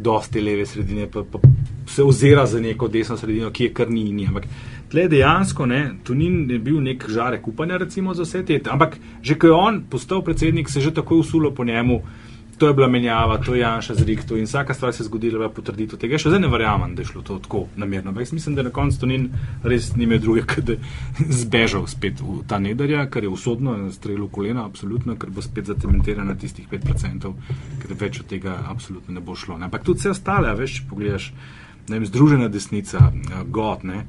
[0.00, 1.38] dosti leve sredine, pa, pa
[1.86, 4.26] se ozira za neko desno sredino, ki je kar ni ni.
[4.26, 4.46] Ampak
[4.90, 9.38] tle dejansko, ne, Tunin je bil nek žarek upanja, recimo za vse te, ampak že
[9.38, 12.02] ko je on postal predsednik, se že takoj usulo po njemu
[12.60, 15.54] to je bila menjava, to je Janša zrihto in vsaka stvar se je zgodila v
[15.56, 16.18] potrditev tega.
[16.20, 18.12] Še zdaj ne verjamem, da je šlo to tako namerno.
[18.20, 19.16] Jaz mislim, da na koncu to ni
[19.64, 20.80] res nime druge, da je
[21.40, 26.28] zbežal spet v ta nedarja, kar je usodno, strelil kolena, absolutno, ker bo spet zatementiran
[26.28, 27.32] na tistih 5%,
[27.80, 29.56] ker več od tega absolutno ne bo šlo.
[29.56, 29.70] Ne.
[29.70, 31.32] Ampak tudi vse ostale, veš, če pogledaš.
[31.90, 33.12] Vem, Združena desnica,
[33.46, 34.04] GOT, ne,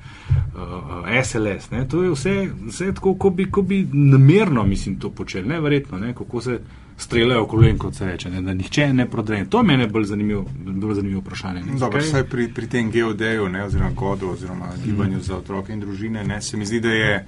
[1.23, 2.35] SLS, ne, to je vse,
[2.67, 6.59] vse tako, kot bi, ko bi namerno, mislim, to počeli, ne, verjetno, ne, kako se
[7.01, 9.45] streljajo kolen, kot se reče, ne, da nihče ne prodre.
[9.49, 11.63] To je meni bolj zanimivo, bolj zanimivo vprašanje.
[11.79, 14.83] Dobro, vsaj pri, pri tem geodeju, ne, oziroma godu, oziroma mm.
[14.85, 17.25] gibanju za otroke in družine, ne, se mi zdi, da, je,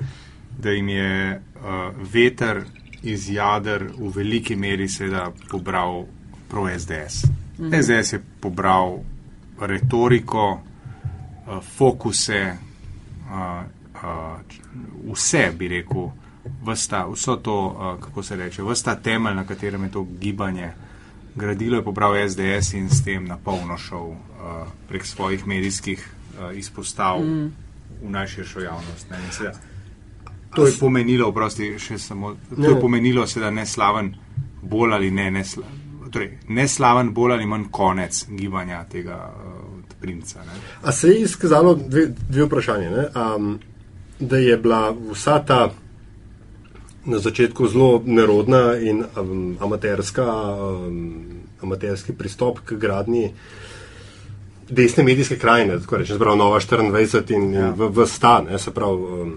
[0.59, 2.63] da jim je uh, veter
[3.03, 6.05] iz jader v veliki meri seveda pobral
[6.49, 7.25] pro SDS.
[7.59, 7.81] Mm.
[7.81, 8.99] SDS je pobral
[9.59, 12.57] retoriko, uh, fokuse,
[13.27, 13.63] uh,
[13.95, 16.09] uh, vse bi rekel
[16.65, 17.57] vsta, vso to,
[18.01, 20.71] kako se reče, vsta temelj, na katerem je to gibanje
[21.35, 24.13] gradilo, je pobral SDS in s tem na polno šel
[24.87, 26.09] prek svojih medijskih
[26.55, 27.51] izpostav mm.
[28.03, 29.09] v najširšo javnost.
[29.09, 29.51] Ne, se,
[30.55, 34.13] to je pomenilo, oprosti, še samo, to je pomenilo seveda neslaven
[34.61, 35.63] bolj ali ne, nesla,
[36.13, 40.39] torej, neslaven bolj ali manj konec gibanja tega uh, princa.
[40.45, 40.59] Ne.
[40.81, 43.59] A se je izkazalo dve, dve vprašanje, um,
[44.19, 45.71] da je bila vsa ta
[47.05, 51.25] na začetku zelo nerodna in um, amaterska, um,
[51.61, 53.33] amaterski pristop k gradni
[54.69, 57.67] desne medijske krajine, tako rečem, zbrav Nova 24 in, ja.
[57.67, 59.33] in v, v stan, ne, se pravi, um,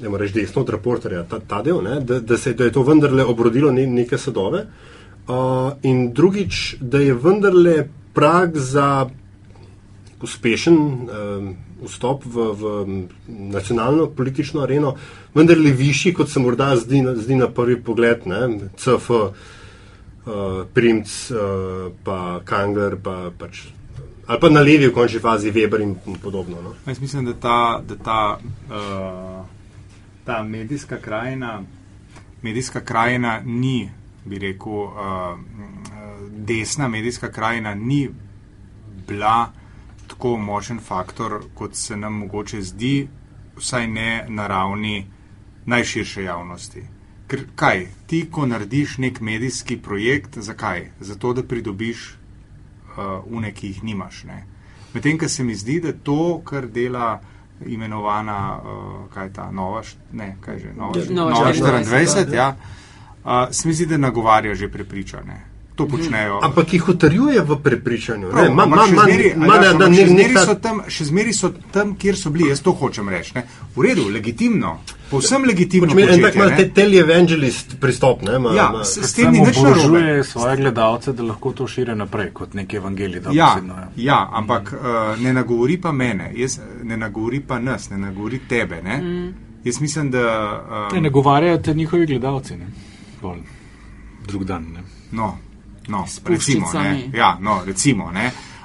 [0.00, 2.82] ne moreš desno od reporterja, ta, ta del, ne, da, da, se, da je to
[2.82, 4.60] vendarle obrodilo ne, neke sadove.
[4.60, 4.99] Uh,
[5.82, 9.08] in drugič, da je vendarle prag za
[10.22, 11.56] uspešen um,
[11.86, 12.64] vstop v, v
[13.28, 14.94] nacionalno politično areno,
[15.34, 21.92] vendarle višji, kot se morda zdi, zdi na prvi pogled, ne, CF, uh, Primc, uh,
[22.04, 23.64] pa Kangler, pa pač
[24.30, 26.62] ali pa na levi v končni fazi Weber in podobno.
[26.62, 26.74] No?
[26.86, 28.38] Jaz mislim, da ta, da ta,
[28.70, 29.46] uh,
[30.24, 31.62] ta medijska krajina,
[32.42, 33.90] medijska krajina ni,
[34.24, 35.38] bi rekel, uh,
[36.30, 38.08] desna medijska krajina ni
[39.08, 39.52] bila
[40.06, 43.08] tako močen faktor, kot se nam mogoče zdi,
[43.56, 45.06] vsaj ne na ravni
[45.66, 46.82] najširše javnosti.
[47.26, 50.90] Ker kaj, ti, ko narediš nek medijski projekt, zakaj?
[51.00, 54.24] Zato, da pridobiš uh, une, ki jih nimaš.
[54.94, 57.20] Medtem, ker se mi zdi, da to, kar dela
[57.66, 62.56] imenovana, uh, kaj je ta nova, ne, kaj že, nova, nova, nova 24, ja,
[63.24, 66.38] uh, se mi zdi, da nagovarja že prepričane to počnejo.
[66.42, 68.28] Ampak jih utrjuje v prepričanju.
[70.88, 73.32] Še zmeri so tam, kjer so bili, jaz to hočem reči.
[73.38, 73.44] Ne?
[73.76, 74.78] V redu, legitimno.
[75.10, 75.96] Povsem legitimno.
[75.96, 78.22] En tak ima te televangelist pristop.
[78.28, 78.84] Ne, ma, ja, ma.
[78.84, 80.02] S, s tem ni nič narobe.
[80.26, 83.24] svoje gledalce, da lahko to širi naprej kot neki evangelij.
[83.32, 83.88] Ja, posebno, ja.
[83.96, 88.82] ja, ampak uh, ne nagovori pa mene, jaz, ne nagovori pa nas, ne nagovori tebe.
[88.84, 89.00] Ne?
[89.00, 89.32] Mm.
[89.64, 90.28] Jaz mislim, da.
[90.60, 92.56] Um, ne nagovarjajo te njihovi gledalci.
[92.56, 92.70] Ne?
[93.20, 93.40] Bolj.
[94.26, 94.66] Drug dan.
[94.72, 94.82] Ne?
[95.12, 95.38] No,
[95.88, 96.66] No, recimo,
[97.12, 98.12] ja, no, recimo,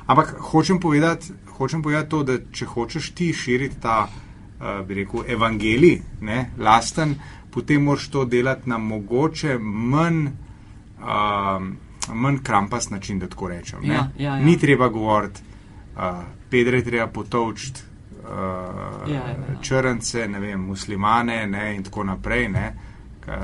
[0.06, 5.24] Ampak hočem povedati, hočem povedati to, da če hočeš ti širiti ta, uh, bi rekel,
[5.34, 7.16] evangelij, ne, lasten,
[7.50, 10.28] potem moraš to delati na mogoče manj,
[11.02, 11.66] uh,
[12.14, 13.82] manj krampast način, da tako rečem.
[13.84, 14.46] Ja, ja, ja.
[14.46, 15.42] Ni treba govoriti,
[15.98, 17.82] uh, pedre treba potovčiti,
[18.22, 18.30] uh,
[19.10, 19.58] ja, ja, ja.
[19.62, 22.50] črnce, ne vem, muslimane ne, in tako naprej.
[22.50, 22.74] Ne,
[23.26, 23.42] ka,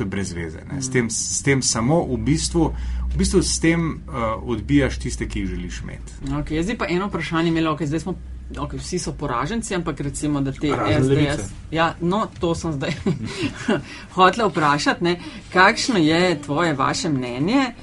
[0.00, 0.58] to je brez veze.
[0.80, 2.72] S tem, s tem samo v bistvu,
[3.12, 6.12] v bistvu s tem uh, odbijaš tiste, ki jih želiš imeti.
[6.24, 8.14] Okay, jaz bi pa eno vprašanje imel, okay, zdaj smo.
[8.50, 11.52] Okay, vsi so poraženci, ampak recimo, da te SDS.
[11.70, 12.96] Ja, no, to sem zdaj
[14.16, 15.04] hotel vprašati.
[15.04, 15.20] Ne,
[15.52, 17.74] kakšno je tvoje, vaše mnenje?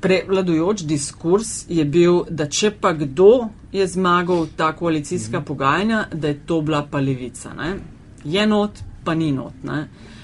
[0.00, 5.46] Prevladujoč diskurs je bil, da če pa kdo je zmagal ta koalicijska mm -hmm.
[5.46, 7.54] pogajanja, da je to bila pa levica.
[7.54, 7.74] Ne?
[8.24, 8.70] Je not,
[9.04, 9.64] pa ni not.
[9.64, 9.80] Ne?
[9.80, 10.17] Uh,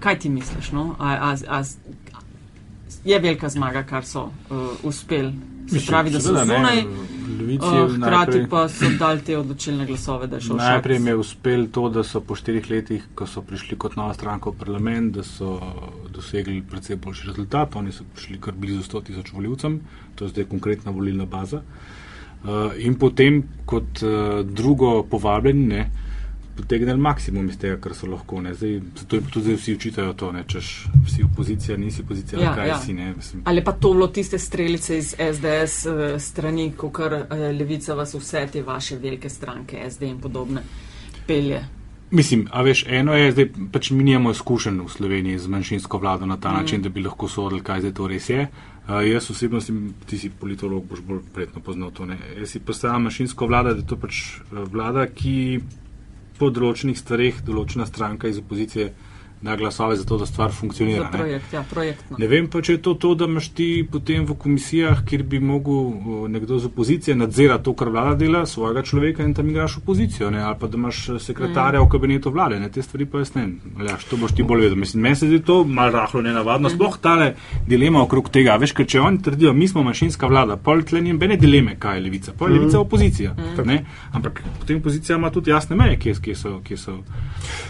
[0.00, 0.72] kaj ti misliš?
[0.72, 0.94] No?
[0.98, 1.62] A, a, a,
[3.04, 5.32] je velika zmaga, kar so uh, uspeli.
[5.70, 10.42] Se pravi, da so zunaj, uh, hkrati pa so dali te odločilne glasove, da je
[10.42, 10.56] šlo.
[10.56, 14.14] Najprej jim je uspel to, da so po štirih letih, ko so prišli kot nova
[14.14, 15.60] stranka v parlament, da so
[16.10, 17.76] dosegli predvsej boljši rezultat.
[17.76, 19.80] Oni so prišli kar blizu 100 tisoč voljivcem,
[20.14, 21.62] to je zdaj konkretna volilna baza.
[22.42, 25.84] Uh, in potem kot uh, drugo povabljeni,
[26.60, 28.42] potegnili maksimum iz tega, kar so lahko.
[28.52, 30.70] Zdaj, zato jim tudi vsi učitajo to, ne, češ
[31.06, 32.78] vsi opozicija, nisi opozicija, ja, kaj ja.
[32.80, 32.94] si.
[32.94, 37.42] Ne, Ali pa to bilo tiste strelice iz SDS uh, eh, strani, ko kar uh,
[37.58, 40.62] levica vas vse te vaše velike stranke, SD in podobne,
[41.26, 41.64] pelje.
[42.10, 46.26] Mislim, a veš, eno je, zdaj pač mi nimamo izkušenj v Sloveniji z manjšinsko vlado
[46.26, 46.54] na ta mm.
[46.54, 48.46] način, da bi lahko sodili, kaj zdaj to res je.
[48.88, 52.06] Uh, jaz osebno, sem, ti si politolog, boš bolj predno poznal to.
[52.06, 52.18] Ne.
[52.38, 55.60] Jaz si postavljam manjšinsko vlado, da je to pač vlada, ki
[56.40, 58.86] po določenih stvareh določena stranka iz opozicije
[59.42, 61.08] da glasove za to, da stvar funkcionira.
[61.12, 62.16] Projekt, ja, projekt, no.
[62.18, 65.40] Ne vem pa, če je to to, da imaš ti potem v komisijah, kjer bi
[65.40, 70.30] mogel nekdo z opozicije nadzirati to, kar vlada dela, svojega človeka in tam igraš opozicijo,
[70.30, 70.42] ne?
[70.44, 71.86] ali pa da imaš eh, sekretarja mm.
[71.86, 72.68] v kabinetu vlade, ne?
[72.68, 73.46] te stvari pa jaz ne.
[73.80, 74.76] Ljaš, to boš ti bolj vedel.
[74.76, 76.76] Mislim, meni se zdi to malo rahlo nenavadno, mm.
[76.76, 77.32] sploh tale
[77.66, 78.58] dilema okrog tega.
[78.60, 81.96] Veš, ker če oni trdijo, mi smo manjšinska vlada, pol tle ni bene dileme, kaj
[81.96, 82.80] je levica, pol je levica mm.
[82.84, 83.32] opozicija.
[83.32, 83.80] Mm.
[84.12, 86.98] Ampak potem opozicija ima tudi jasne meje, kje, kje so, kje so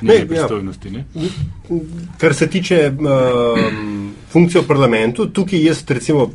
[0.03, 0.27] njene ja.
[0.27, 0.91] pristojnosti.
[0.91, 1.05] Ne?
[2.19, 6.31] Kar se tiče um, funkcije v parlamentu, tukaj jaz recimo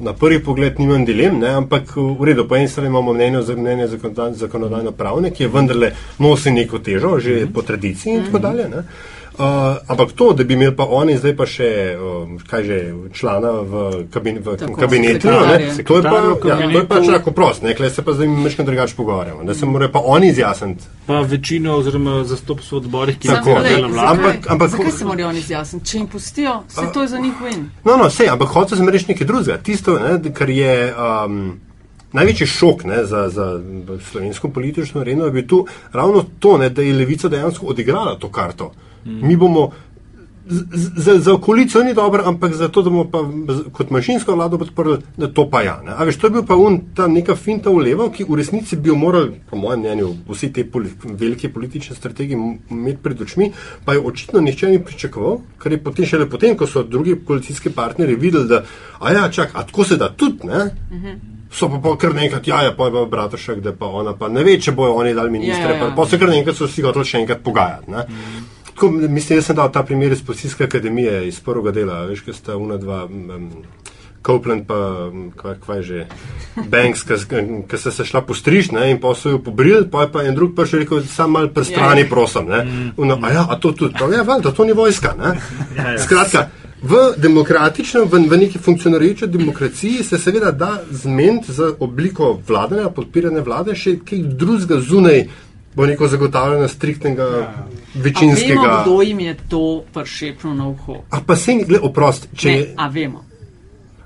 [0.00, 3.88] na prvi pogled nimam dilem, ne, ampak v redu, po eni strani imamo mnenje, mnenje
[4.32, 8.68] zakonodajno pravne, ki je vendarle nosi neko težo, že po tradiciji in tako dalje.
[8.68, 8.84] Ne.
[9.38, 12.78] Uh, ampak to, da bi imeli pa oni zdaj pa še, um, kaj že,
[13.14, 16.16] člana v, kabin, v Tako, kabinetu, no, ne, to je pa,
[16.48, 19.54] ja, to je pa čako prost, ne, klej se pa zdaj meškam drugače pogovarjamo, da
[19.54, 20.90] se morajo pa oni izjasniti.
[21.06, 24.10] Pa večino oziroma zastopstvo odborih, ki tako delajo vlado.
[24.16, 25.86] Ampak, ampak, zakaj se morajo oni izjasniti?
[25.86, 27.70] Če jim pustijo, se to je za njih vin.
[27.84, 29.60] No, no, sej, ampak hoče se reči nekaj drugega.
[29.62, 30.74] Tisto, ne, kar je.
[30.98, 31.40] Um,
[32.12, 33.60] Največji šok ne, za, za
[34.10, 38.30] slovensko politično areno je bil tu ravno to, ne, da je levica dejansko odigrala to
[38.32, 38.72] karto.
[39.08, 39.26] Mm.
[39.28, 39.70] Mi bomo
[40.96, 43.18] za, za koalicijo ni dobro, ampak za to, da bomo pa
[43.72, 45.80] kot manjšinsko vlado podprli, da to pa ja.
[45.84, 45.92] Ne?
[45.96, 48.76] A veš, to je bil pa un, ta neka finta v levo, ki v resnici
[48.76, 52.38] bi jo morali, po mojem mnenju, vsi te poli, velike politične strategije
[52.70, 53.52] imeti pred očmi,
[53.84, 57.70] pa je očitno nihče ni pričakoval, ker je potem šele potem, ko so drugi koalicijski
[57.70, 58.62] partnerji videli, da,
[59.00, 60.70] a ja, čak, a tako se da tudi, ne?
[61.52, 64.28] So pa, pa kar naenkrat, ja, ja, pa je pa Bratušek, da pa ona pa
[64.28, 65.86] ne ve, če bojo oni dali ministre, Ja, ja, ja.
[65.88, 67.90] pa, pa se kar naenkrat so vsi hoteli še enkrat pogajati.
[67.90, 68.04] Ne?
[68.78, 72.34] Tako, mislim, jaz sem dal ta primer iz Policijske akademije, iz prvega dela, veš, kaj
[72.34, 73.04] sta una dva.
[73.10, 73.50] Um,
[74.26, 76.06] Copeland pa, m, kva, kva je že,
[76.68, 77.02] Banks,
[77.68, 80.34] ki sta se šla postriž ne, in pa so jo pobrili, pa je pa en
[80.34, 82.10] drug prišel in rekel, sam mal prestrani, Ja, ja.
[82.10, 82.46] prosim.
[82.96, 85.14] Uno, a ja, a to tudi, pa ja, valjda, to ni vojska.
[85.18, 85.34] Ne.
[85.78, 85.98] Ja.
[85.98, 86.48] Skratka,
[86.82, 93.40] v demokratičnem, v, v neki funkcionirajoči demokraciji se seveda da zmeniti za obliko vladanja, podpirane
[93.40, 95.24] vlade, še kaj drugega zunaj,
[95.78, 97.38] bo neko zagotavljanje striktnega Ja.
[97.38, 98.60] A večinskega.
[98.60, 99.62] vemo, kdo jim je to
[99.94, 100.98] pršepnil na uho.
[101.10, 102.74] A pa se ni, gled, oprosti, če Ne, je.
[102.76, 103.24] a vemo.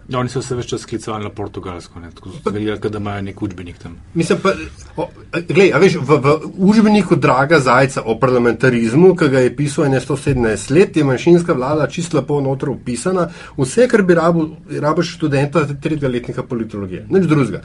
[0.08, 3.22] Ja, oni so se več čas sklicovali na Portugalsko, ne, tako so vedeli, da imajo
[3.22, 3.94] nek učbenik tam.
[4.14, 4.52] Mislim pa,
[4.96, 5.06] o,
[5.48, 10.00] glej, a veš, v, v učbeniku Draga Zajca o parlamentarizmu, ki ga je pisal ene
[10.00, 13.28] 117 let, je manjšinska vlada čisto lepo noter upisana.
[13.56, 17.62] Vse, kar bi rabil, rabiš študenta tretjega letnika politologije, nič drugega.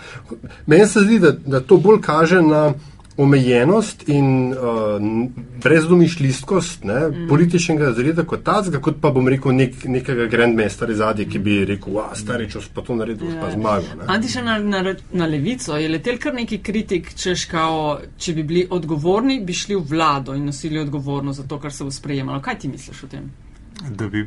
[0.65, 2.69] Meni se zdi, da, da to bolj kaže na
[3.17, 4.57] omejenost in uh,
[5.63, 7.27] brezdomišljskost mm.
[7.29, 11.97] političnega zreda kot tacga, kot pa bom rekel nek, nekega grandmestera zadnje, ki bi rekel,
[11.99, 13.41] a stari, če pa to naredil, ja.
[13.41, 13.89] pa zmagal.
[13.97, 18.43] ne." Antiša na, na, na levico je letel kar neki kritik, češ kao, če bi
[18.43, 22.41] bili odgovorni, bi šli v vlado in nosili odgovornost za to, kar se bo sprejemalo.
[22.41, 23.31] Kaj ti misliš o tem?
[23.89, 24.21] Da bi,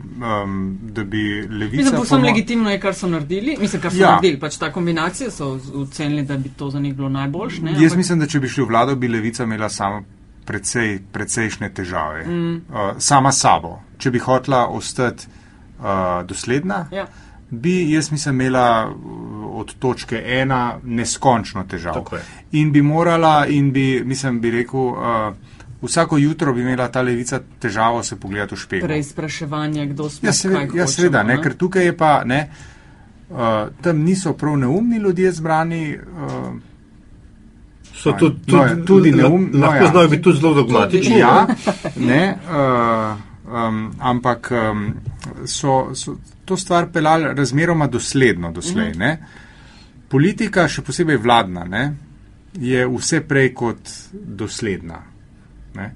[0.45, 1.77] um, da bi levica.
[1.77, 3.57] Mislim, po povsem legitimno je, kar so naredili.
[3.61, 4.11] Mislim, kar so Ja.
[4.11, 4.41] naredili.
[4.41, 7.59] Pač ta kombinacija so ocenili, da bi to za njih bilo najboljš.
[7.59, 7.75] Ne?
[7.81, 10.03] Jaz mislim, da če bi šli v vlado, bi levica imela sama
[10.45, 12.25] precej, precejšnje težave.
[12.27, 12.55] Mm.
[12.55, 12.63] Uh,
[12.99, 13.81] sama sabo.
[13.99, 15.27] Če bi hotela ostati
[15.79, 15.85] uh,
[16.27, 17.07] dosledna, Ja.
[17.51, 18.95] bi jaz mislim imela uh,
[19.61, 21.95] od točke ena neskončno težav.
[21.95, 22.23] Tako je.
[22.53, 25.35] In bi morala, in bi, mislim, bi rekel, uh,
[25.83, 28.89] vsako jutro bi imela ta levica težavo se pogledati v špegel.
[28.89, 30.27] Preizpraševanje, kdo smo.
[30.27, 32.51] Ja, seveda, ja, seveda ne, ker tukaj je pa, ne,
[33.31, 33.37] uh,
[33.81, 35.85] tam niso prav neumni ljudje zbrani.
[35.99, 36.53] Uh,
[37.95, 39.91] So tudi, No, tudi, ja, tudi neum- no, lahko ja.
[39.91, 41.19] znajo biti tudi zelo dogmatični.
[41.19, 41.47] ja,
[41.97, 43.17] ne, uh,
[43.47, 44.95] um, ampak um,
[45.45, 46.15] so, so
[46.45, 48.95] to stvar pelali razmeroma dosledno doslej.
[48.95, 49.19] Ne.
[50.09, 51.83] Politika, še posebej vladna, ne,
[52.55, 55.03] je vse prej kot dosledna.
[55.75, 55.91] Ne.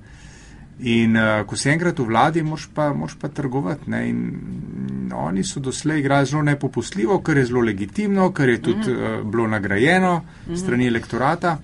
[0.79, 3.91] In uh, ko si enkrat v vladi, moš pa, moš pa trgovati.
[3.91, 4.09] Ne?
[4.09, 8.91] In mm, oni so doslej igrali zelo nepopustljivo, kar je zelo legitimno, kar je tudi
[8.91, 10.25] uh, bilo nagrajeno
[10.57, 11.59] strani elektorata.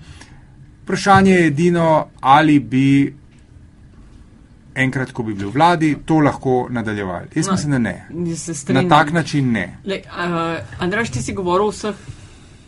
[0.83, 3.13] Vprašanje je edino, ali bi
[4.75, 7.27] enkrat, ko bi bili v vladi, to lahko nadaljevali.
[7.35, 8.07] Jaz No, mislim, da ne.
[8.81, 9.77] Na tak način ne.
[9.85, 11.95] Lej, uh, Andraš, ti si govoril o vseh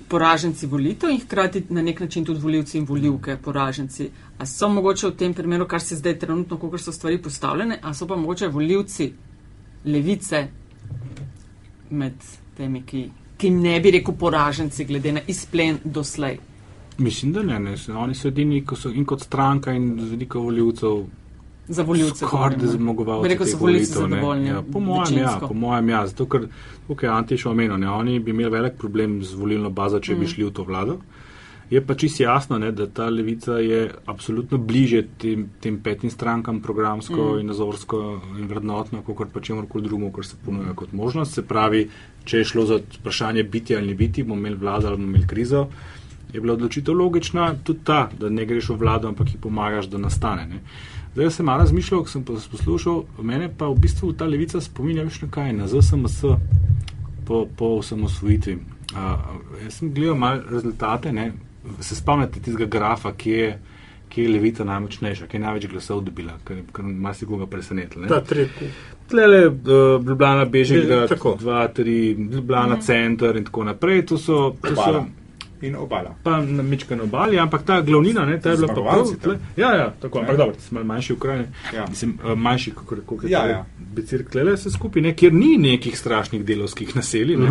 [0.10, 4.10] poraženci volitev in hkrati na nek način tudi volivci in volivke poraženci.
[4.38, 7.94] A so mogoče v tem primeru, kar se zdaj trenutno, kako so stvari postavljene, a
[7.94, 9.12] so pa mogoče volivci
[9.86, 10.48] levice
[11.90, 12.14] med
[12.58, 16.40] temi, ki, ki ne bi rekel poraženci, glede na izplen doslej.
[16.98, 17.76] Mislim, da ne, ne.
[17.98, 21.04] Oni so edini, ko so in kot stranka in z veliko voljivcev.
[21.68, 22.26] Za volivce.
[22.26, 23.30] Skoraj da zmagovalci.
[23.30, 24.16] Rekel, so volivci volitev, ne.
[24.16, 24.48] zadovoljni.
[24.48, 26.08] Ja, po mojem, ja, po mojem, ja.
[26.08, 26.48] Zato, ker,
[26.88, 30.20] tukaj je Antiš omenil, ne, oni bi imeli velik problem z volilno bazo, če Mm.
[30.20, 30.98] bi šli v to vlado.
[31.70, 36.60] Je pa čisto jasno, ne, da ta levica je absolutno bliže tem, tem petim strankam,
[36.62, 37.40] programsko mm.
[37.40, 41.34] in nazorsko in vrednotno, kot pa čemu koli drugemu, kar se ponuja kot možnost.
[41.34, 41.90] Se pravi,
[42.26, 45.28] če je šlo za vprašanje biti ali ne biti, bomo imeli vlado ali bomo imeli
[45.28, 45.68] krizo,
[46.34, 49.98] je bila odločitev logična tudi ta, da ne greš v vlado, ampak ji pomagaš, da
[49.98, 50.46] nastane.
[50.46, 50.60] Ne.
[51.14, 55.04] Zdaj sem malo razmišljal, ko sem pos- poslušal, mene pa v bistvu ta levica spominja
[55.04, 56.24] več na kaj, na ZSMS
[57.26, 58.56] po, po osamosvojitvi.
[58.94, 58.98] Uh,
[59.64, 61.32] jaz sem gledal malo rezultate, ne.
[61.80, 63.60] se spomnite tistega grafa, ki je,
[64.10, 68.02] ki je levica najmočnejša, ki je največ glasov dobila, kar, kar marsikoga presenetilo.
[68.04, 68.10] ne.
[68.10, 68.68] Ta tretji.
[69.10, 70.46] Tlele, uh, Ljubljana,
[71.08, 71.38] tako.
[71.42, 74.06] 2, 3, Ljubljana, center in tako naprej.
[74.06, 75.06] To so, to so Obala.
[75.64, 76.16] In obala.
[76.24, 79.06] pa na Mičken obali, ampak ta glavnina, ne, ta je bila pa prav.
[79.18, 81.44] Tle- Ja, ja, tako, ampak dobro, ti si malo manjši v kraju.
[81.74, 81.86] Ja.
[81.90, 83.66] Mislim, eh, manjši, kot je Ja, ja.
[83.96, 87.38] Becir Klele, vse skupaj, ne, kjer ni nekih strašnih delovskih naselij.
[87.38, 87.50] Ne.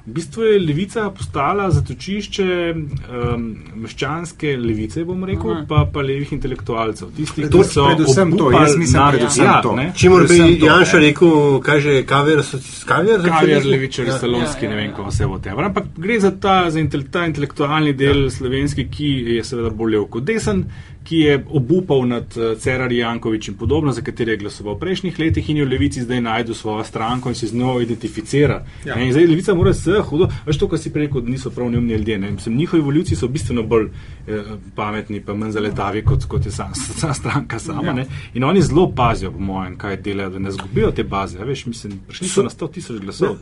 [0.00, 3.42] V bistvu je levica postala zatočišče um,
[3.76, 5.64] meščanske levice, bom rekel, Aha.
[5.68, 7.10] pa, pa levih intelektualcev.
[7.16, 9.74] Tistih, To- ki so predvsem to, jaz mislim nad- predvsem ja, to.
[9.76, 9.92] ne.
[9.94, 11.04] Če mora bi Janša ne.
[11.04, 14.18] rekel, kaj že kaviar, soci- kaviar, Kaviar, levičari, Ja.
[14.18, 14.96] salonski, Ja, ja, ne vem, ja.
[14.96, 15.50] kako vse bo te.
[15.50, 18.30] Ampak gre za ta, za intel, ta intelektualni del ja.
[18.30, 20.64] slovenski, ki je seveda bolj lev kot desen,
[21.04, 25.18] ki je obupal nad uh, Cerarjem Jankovičem in podobno, za katere je glasoval v prejšnjih
[25.18, 28.64] letih in je v levici zdaj najdu svojo stranko in se z njo identificira.
[28.84, 28.96] Ja.
[28.96, 31.50] Ne, In zdaj levica mora se hudo, veš to, kar si prej rekel, da niso
[31.50, 32.18] prav neumni ljudje.
[32.18, 32.30] Ne?
[32.30, 34.42] Mislim, njihovi voljivci so bistveno bolj eh,
[34.74, 37.84] pametni, pa manj zaletavi kot, kot je sama, sama stranka sama.
[37.84, 37.96] Ja.
[37.96, 38.04] Ja.
[38.34, 41.38] In oni zelo pazijo, po mojem, kaj delajo, da ne zgubijo te baze.
[41.38, 43.36] Ja, veš, mislim, prišli so na 100 tisoč glasov.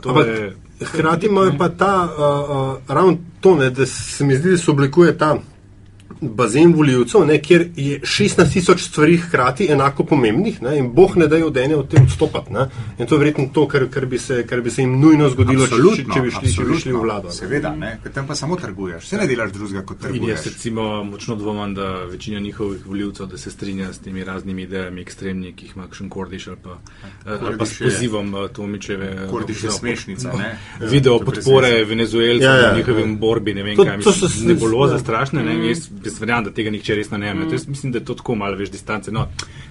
[0.85, 4.71] Hkrati imajo pa ta, uh, uh, ravno to, ne, da se mi zdi, da se
[4.71, 5.37] oblikuje ta
[6.21, 11.27] bazen voljivcev, ne, kjer je 16 tisoč stvari hkrati enako pomembnih ne, in boh ne
[11.27, 12.53] dajo od ene od tem odstopati.
[12.53, 12.65] Ne.
[12.97, 15.67] In to je verjetno to, kar, kar, bi se, kar bi se jim nujno zgodilo,
[15.67, 17.27] če, če, če, bi šli, če bi šli v vlado.
[17.27, 17.33] ne.
[17.33, 20.45] Seveda, ne, ker tam pa samo trguješ, vse ne delaš drugega kot In jaz trguješ.
[20.45, 25.53] recimo močno dvomim, da večina njihovih voljivcev, da se strinja s temi raznimi idejami ekstremni,
[25.53, 26.77] ki jih ima kakšen Kordiš ali pa,
[27.25, 29.27] eh, ali pa s Kordiš pozivom eh, Tomičeve.
[29.29, 30.57] Kordiš je smešnica, ne.
[30.91, 31.89] Video Ja, je podpore brezvezno.
[31.89, 33.17] venezuelcem Ja, ja, njihovim ja.
[33.17, 34.99] borbi, ne vem To- kaj, to so nebuloza ja.
[34.99, 37.45] strašne, ne, jaz, jaz verjamem, da tega nihče resno ne jemlje.
[37.45, 37.53] Mm.
[37.53, 39.27] Jaz mislim, da je to tako malo več distance, no,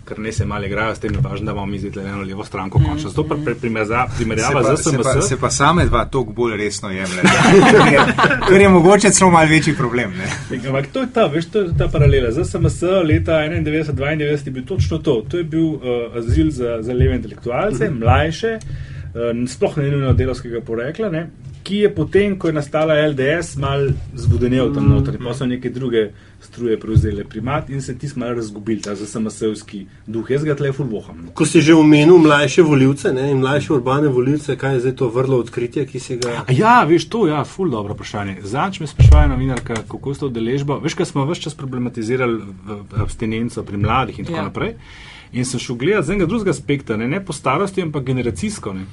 [0.09, 2.45] ker ne se malo igrajo s tem, je važno, da imamo mi zdaj eno levo
[2.45, 3.11] stranko končno.
[3.11, 3.23] Zato
[3.61, 5.29] primerza- Se primerjava z se, pa, SMS.
[5.29, 7.29] se pa same dva toliko bolj resno jemljete.
[8.49, 10.13] Ker je mogoče celo mal večji problem.
[10.19, 10.59] Ne?
[10.69, 12.31] Ampak to je ta, veš, to je ta paralela.
[12.31, 15.25] Za SMS leta 91-92 je bil točno to.
[15.29, 15.81] To je bil uh,
[16.17, 21.27] azil za, za leve intelektualce, mlajše, uh, sploh ne nujno delovskega porekla, ne,
[21.69, 26.07] ki je potem, ko je nastala LDS, mal zvodenel tam noter, pa so neke druge
[26.41, 30.31] struje prevzele primat in se ti smo razgubili, ta za SMS-ovski duh.
[30.31, 31.27] Jaz ga tle fulvoham.
[31.35, 35.09] Ko si že omenil mlajše voljivce ne, in mlajše urbane voljivce, kaj je zdaj to
[35.11, 36.39] vrlo odkritje, ki si ga.
[36.47, 38.39] A Ja, veš, to je ja, ful dobro vprašanje.
[38.45, 40.79] Zanč me sprašuje novinarka, kako s to udeležbo.
[40.79, 42.41] Veš, kaj smo vse čas problematizirali
[42.97, 44.45] abstinenco pri mladih in tako Ja.
[44.45, 44.75] naprej.
[45.33, 48.73] In sem šel gledati z enega drugega aspekta, ne, ne po starosti, ampak generacijsko.
[48.73, 48.87] Ne.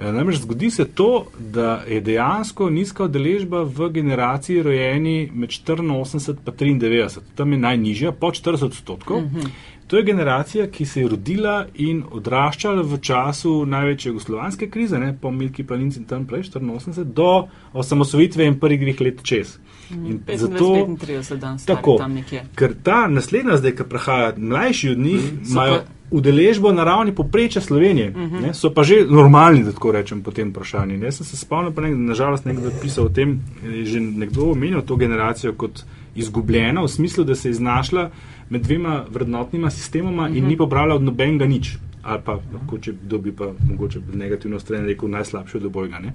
[0.00, 6.68] E, Namreč zgodi se to, da je dejansko nizka udeležba v generaciji rojeni med 84
[6.70, 9.16] in 93, tam je najnižja, pod 40 odstotkov.
[9.16, 9.48] Uh -huh.
[9.86, 15.18] To je generacija, ki se je rodila in odraščala v času največje jugoslovanske krize, ne,
[15.20, 19.58] po Milki Planinci in tam prej, 84, do osamosvojitve in prvih dveh let čez.
[19.90, 22.42] In 35-35 dan star, tako, tam nekje.
[22.54, 27.14] ker ta naslednja zdaj, ki prihaja, mlajši od njih, So imajo pa- udeležbo na ravni
[27.14, 28.42] poprečja Slovenije, uh -huh.
[28.42, 31.04] ne, so pa že normalni, da tako rečem, po tem vprašanju.
[31.04, 34.82] Jaz sem se spomnil, pa nek, nažalost nekdo pisal o tem, je že nekdo omenil
[34.82, 35.84] to generacijo kot
[36.14, 38.10] izgubljeno, v smislu, da se je znašla
[38.50, 40.38] med dvema vrednotnima sistemoma uh -huh.
[40.38, 41.78] in ni pobrala od nobenega nič.
[42.02, 45.98] Ali pa, lahko, če kdo bi pa mogoče negativno stran rekel, najslabše od obojga.
[45.98, 46.12] Ne?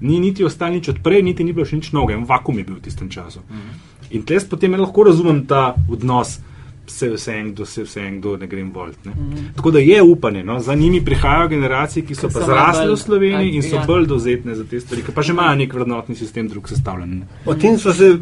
[0.00, 2.74] Ni niti ostalo nič odprej, niti ni bilo še nič novega, en vakum je bil
[2.74, 3.38] v tistem času.
[3.38, 4.16] Uh -huh.
[4.16, 6.40] In tleh potem lahko razumem ta odnos,
[6.88, 8.98] vse vse en, kdo se vse en, kdo ne grem volt.
[9.04, 9.12] Ne?
[9.12, 9.44] Mm.
[9.56, 10.58] Tako da je upanje, no?
[10.60, 13.76] za njimi prihajajo generacije, ki so Ki pa so zrasle bolj- v Sloveniji in so
[13.76, 13.84] ja.
[13.86, 17.18] bolj dozetne za te stvari, ki pa že imajo nek vrednotni sistem drug sestavljen.
[17.18, 17.26] ne.
[17.44, 18.18] O tem smo se uh,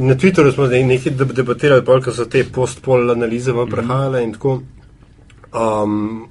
[0.00, 4.32] na Twitterju smo nekaj deb- debatirali, pol, ko so te post-pol analize vam prehajale in
[4.32, 4.62] tako.
[5.52, 6.26] Um,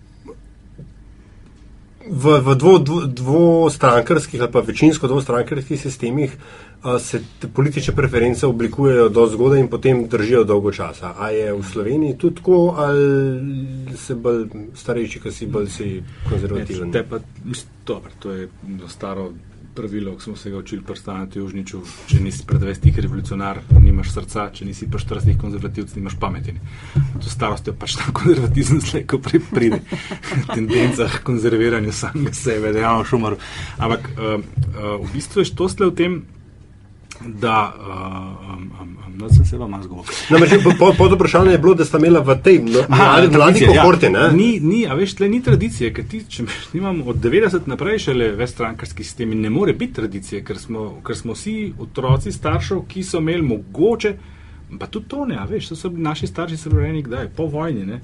[2.10, 6.38] v v dvo, dvo, dvostrankarskih ali pa večinsko dvostrankarskih sistemih
[7.00, 7.22] se
[7.54, 11.14] politične preference oblikujejo do zgodaj in potem držijo dolgo časa.
[11.18, 14.46] A je v Sloveniji tudi tako, ali se bolj
[14.76, 16.92] starejši, ki si bolj si konzervativen?
[16.92, 18.50] Te pa, mislim, dobro, to je
[18.88, 19.32] staro
[19.78, 21.82] pravilo, ki smo se ga učili pri Stanatu Južniču.
[22.10, 26.56] Če nisi pred 20 revolucionar, nimaš srca, če nisi pa 40 konzervativc, nimaš pameti.
[27.22, 29.82] To starost je pač ta konzervatizem, slej, ko pri- pride
[30.56, 33.38] tendencah konzerviranja samega sebe, da je šumar.
[33.78, 36.18] Ampak uh, uh, v bistvu je to sle v tem,
[37.22, 40.14] da um, um, no, sem se vam zgovoril.
[40.30, 43.82] Namreč pod, pod vprašanje je bilo, da sta imela v tej no, mladi, mladi tradicija,
[43.82, 44.30] kohorti, ne?
[44.34, 46.46] Ni, ni, a veš, tle ni tradicije, ker ti, če
[46.78, 51.18] imamo od 90 naprej šele vestrankarski sistem in ne more biti tradicije, ker smo, ker
[51.18, 51.58] smo vsi
[51.88, 54.14] otroci staršev, ki so imeli mogoče,
[54.80, 57.32] pa tudi to ne, a veš, to so bili naši starši so bili rojeni kdaj,
[57.38, 58.02] po vojni, ne.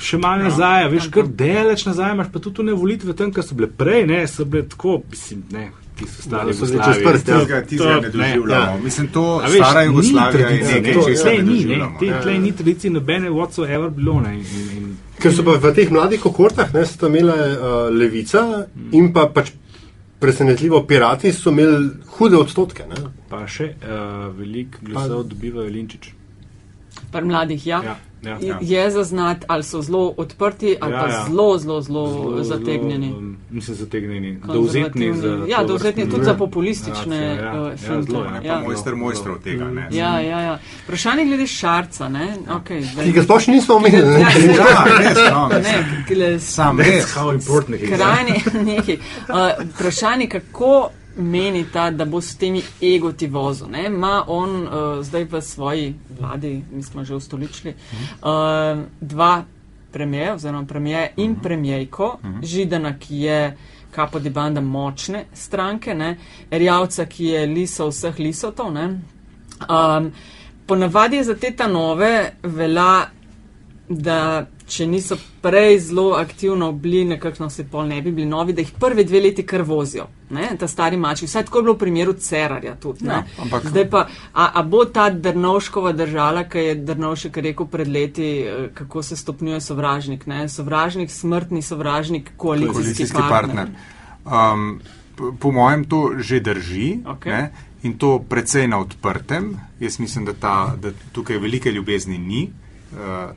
[0.00, 3.44] Še malo nazaj, a veš, kar daleč nazaj imaš, pa tudi ne volitve tam, kar
[3.44, 6.82] so bile prej, ne, so bile tako, mislim, ne, ki so stari Ja, so bile
[6.84, 7.38] čez prst, ja.
[7.38, 8.52] Tistega, tistega ne To- doživljamo.
[8.66, 8.78] ja.
[8.84, 11.96] Mislim, to veš, stara Jugoslavija je nekaj, ne, česar tlej ne ni, ne, doživljamo.
[12.00, 12.22] te- ja.
[12.22, 14.44] tlej ni tradicije nobene whatsoever bilo, ne, in,
[14.76, 17.56] in Ker so pa v teh mladih kohortah, ne, sta imela uh,
[17.90, 19.50] levica in pa pač
[20.18, 22.82] presenetljivo pirati so imeli hude odstotke.
[22.84, 22.96] Ne.
[23.28, 23.88] pa še uh,
[24.32, 26.12] veliko glasov dobivajo Linčič.
[27.12, 27.82] Pri mladih, ja.
[27.82, 28.58] Ja, ja, ja.
[28.60, 31.24] Je zaznati, ali so zelo odprti, ali Ja, pa ja.
[31.28, 32.04] zelo, zelo, zelo
[32.42, 33.06] zategnjeni.
[33.06, 34.38] Zelo, um, mislim, zategnjeni.
[34.46, 35.44] Dovzetni za.
[35.48, 36.38] Ja, dovzetni tudi za delo.
[36.38, 38.52] populistične, Ja, ja, uh, ja, finte, zelo, On je ja.
[38.52, 38.60] Ja.
[38.60, 39.64] mojster mojstrov tega.
[39.64, 39.88] Ne?
[39.92, 40.58] Ja, ja, ja.
[40.84, 42.08] Vprašanje glede šarca.
[42.08, 42.36] Ne?
[42.48, 44.06] Okay, Ki ga sploh nismo omenili.
[44.06, 44.18] ne.
[44.48, 47.14] Ja, Ja, res, no, ne, res.
[47.14, 47.90] How important it is.
[47.90, 48.98] Krajni, nekaj.
[49.28, 49.34] Uh,
[49.70, 53.68] vprašanje, kako menita, da bo s temi egoti vozil.
[53.90, 54.70] Ma on uh,
[55.02, 59.44] zdaj v svoji vladi, mi smo že ustoličili, uh, dva
[59.92, 63.56] premijeja, oziroma premijeja in premijejko, Židana, ki je
[63.90, 66.16] kapo di banda močne stranke, ne?
[66.50, 68.72] Erjavca, ki je liso vseh lisotov.
[68.72, 68.84] Ne?
[69.68, 70.10] Um,
[70.66, 73.06] ponavadi je za te ta nove velja,
[73.88, 78.60] da če niso prej zelo aktivno bili, nekako se pol ne bi bili novi, da
[78.60, 80.48] jih prvi dve leti kar vozijo, ne?
[80.58, 81.26] ta stari mači.
[81.26, 83.06] Vsaj tako je bilo v primeru Cerarja tudi.
[83.06, 87.66] Ja, Ja, ampak- Zdaj pa, a, a bo ta Drnovškova držala, ki je Drnovšek rekel
[87.66, 90.48] pred leti, eh, kako se stopnjuje sovražnik, ne?
[90.48, 93.68] sovražnik, smrtni sovražnik, koalicijski, koalicijski partner.
[94.26, 94.80] Um,
[95.16, 97.32] po, po mojem to že drži Okej.
[97.32, 97.52] ne,
[97.82, 99.54] in to precej na odprtem.
[99.80, 102.42] Jaz mislim, da, ta, da tukaj velike ljubezni ni.
[102.44, 102.65] Uh,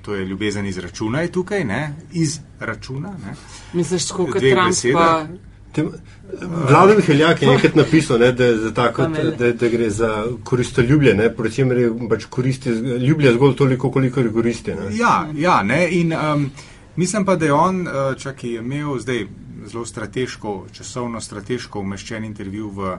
[0.01, 1.95] to je ljubezen iz računa, je tukaj, ne?
[2.13, 3.09] iz računa.
[3.09, 3.35] Ne?
[3.73, 4.99] Misliš, kot Trump besedah.
[4.99, 5.27] pa.
[5.73, 5.91] Tem-
[6.69, 9.07] Vladan Miheljak je enkrat napisal, ne, da, za tako,
[9.39, 12.69] da, da gre za koristoljublje, ne, pri čemer je pač koristi,
[13.05, 14.71] ljublja zgolj toliko, koliko je koristi.
[14.71, 14.97] Ne.
[14.97, 16.51] Ja, ja ne, in um,
[16.95, 19.25] mislim pa, da je on, uh, čak je imel zdaj
[19.65, 22.97] zelo strateško, časovno strateško umeščen intervju v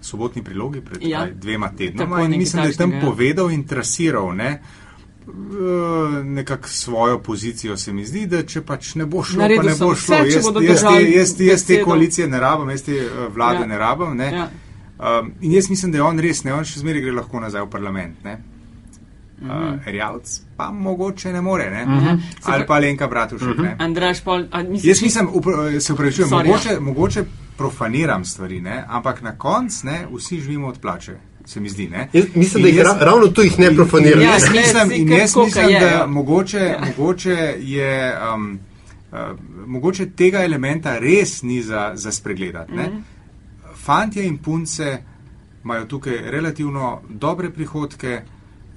[0.00, 1.26] sobotni prilogi pred Ja.
[1.32, 3.00] dvema tednoma in nekaj mislim, da je tam ja.
[3.00, 4.87] povedal in trasiral ne, uh,
[6.24, 9.76] nekako svojo pozicijo, se mi zdi, da če pač ne bo šlo, Naredil pa ne
[9.76, 10.16] bo vse, šlo.
[10.18, 13.34] če Jaz, bodo jaz, te, držali jaz, jaz te koalicije ne rabim, jaz te uh,
[13.34, 13.66] vlade Ja.
[13.66, 14.16] ne rabim.
[14.16, 14.32] Ne.
[14.32, 14.48] Ja.
[15.00, 17.62] Um, in jaz mislim, da je on res, ne, on še zmeraj gre lahko nazaj
[17.62, 18.24] v parlament.
[18.24, 18.38] Ne.
[19.38, 19.48] Uh,
[19.86, 20.26] Rjavc
[20.56, 21.84] pa mogoče ne more, ne?
[21.86, 22.16] Mhm.
[22.44, 23.58] ali pa Lenka Bratušek.
[23.58, 23.76] ne.
[23.78, 27.24] Andraš Pol, a misliš, Jaz mislim, upra- se upravičujem, mogoče, mogoče
[27.56, 28.84] profaniram stvari, ne?
[28.88, 31.16] ampak na koncu ne, vsi živimo od plače,
[31.48, 31.88] se mi zdi.
[31.88, 32.08] Ne?
[32.12, 34.16] Jaz mislim, In da jih jaz- ra, ravno tu jih ne profanirajo.
[34.16, 36.06] in Ja, Jaz mislim, in jaz mislim je, da ja.
[36.08, 36.80] mogoče, Ja.
[36.88, 37.94] mogoče je.
[38.26, 38.58] Um,
[39.12, 39.18] uh,
[39.66, 42.72] mogoče tega elementa res ni za, za spregledati.
[42.72, 43.04] Mm.
[43.76, 44.98] Fantje in punce
[45.64, 48.20] imajo tukaj relativno dobre prihodke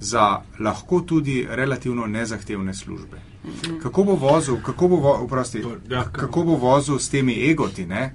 [0.00, 0.24] za
[0.60, 3.16] lahko tudi relativno nezahtevne službe.
[3.44, 3.78] Mhm.
[3.78, 7.86] Kako bo vozil, kako bo, vo, oprosti, Ja, kako bo vozil s temi egoti?
[7.86, 8.12] Ne?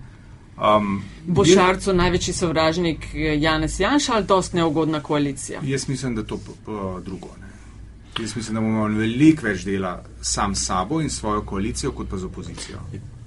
[0.59, 5.59] Um, bo jaz- Šarcu največji sovražnik eh, Janez Janša ali dost neugodna koalicija?
[5.63, 6.71] Jaz mislim, da to p- p-
[7.03, 7.27] drugo.
[7.41, 7.47] Ne.
[8.19, 9.91] Jaz mislim, da bomo imeli veliko več dela
[10.21, 12.77] sam s sabo in svojo koalicijo, kot pa z opozicijo.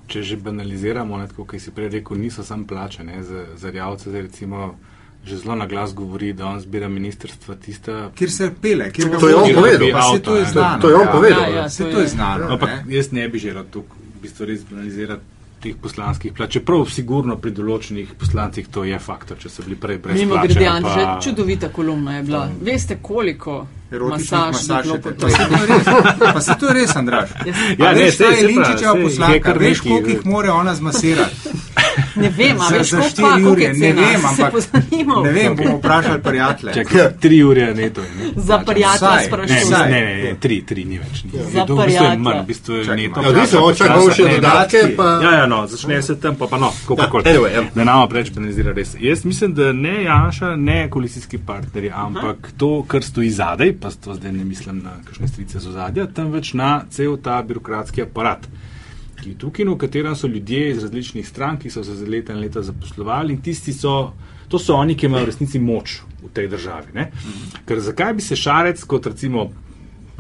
[0.07, 3.71] Če že banaliziramo, ne, tako kot si prej rekel, niso samo plače, ne, za, za
[3.71, 4.75] rjavce, zdaj recimo
[5.23, 8.11] že zelo na glas govori, da on zbira ministrstva tista.
[8.15, 9.89] Kjer se pele, kjer ga To je on povedal.
[9.93, 10.81] pa se to je To- znano.
[10.81, 11.13] to je on ja.
[11.13, 11.41] povedal.
[11.43, 12.47] Ja, ja, to to je je- znano.
[12.49, 15.23] Ampak jaz ne bi želel tukaj v bistvu res banalizirati
[15.61, 16.51] teh poslanskih plač.
[16.51, 20.49] Čeprav sigurno pri določenih poslancih to je faktor, če so bili prej brez Mimo plače.
[20.49, 22.49] grede, ali pa- Anže, čudovita kolumna je bila.
[22.63, 25.85] Veste, koliko masaž, je bilo Pa se
[26.19, 27.31] to pa se to je res, Andraš.
[27.37, 31.37] Jaz Ja, Ja, ne, veš, ta je Linčičeva poslanka, veš, koliko jih more ona zmasirati.
[32.17, 34.27] Ne vem, a Za, veš, za koliko štiri pa, koliko ure, je ne vem, se
[34.27, 35.21] ampak poznimo.
[35.23, 36.75] ne vem, bomo vprašali prijatelje.
[36.75, 38.09] Čakaj, tri ure neto je.
[38.11, 38.25] Ne?
[38.37, 38.57] Za.
[38.59, 39.71] Ne, sprašujem.
[39.83, 41.25] ne, ne, ne, tri, tri ni več.
[41.25, 41.31] Ni.
[41.53, 43.21] Za To v bistvu je manj, v bistvu je neto.
[43.21, 43.45] Ja,
[43.75, 46.73] čakamo počasi, še ne, dodatke, pa Ja, ja, no, začne se tam, pa, pa no,
[46.87, 47.25] kako Ja, koli.
[47.25, 47.63] anyway, ja.
[47.75, 48.97] Da nam preveč penalizira res.
[49.01, 54.15] Jaz mislim, da ne Janša, ne koalicijski partnerji, ampak to, kar stoji zadaj, pa to
[54.15, 58.47] zdaj ne mislim na kakšne strice z ozadja, temveč na cel ta birokratski aparat.
[59.21, 62.33] Ki je tukaj, v katerem so ljudje iz različnih strank, ki so se za leta
[62.33, 64.13] in leta zaposlovali, in tisti so,
[64.49, 66.95] to so oni, ki imajo v resnici moč v tej državi.
[66.95, 67.11] Ne?
[67.67, 69.51] Ker zakaj bi se šarec, kot recimo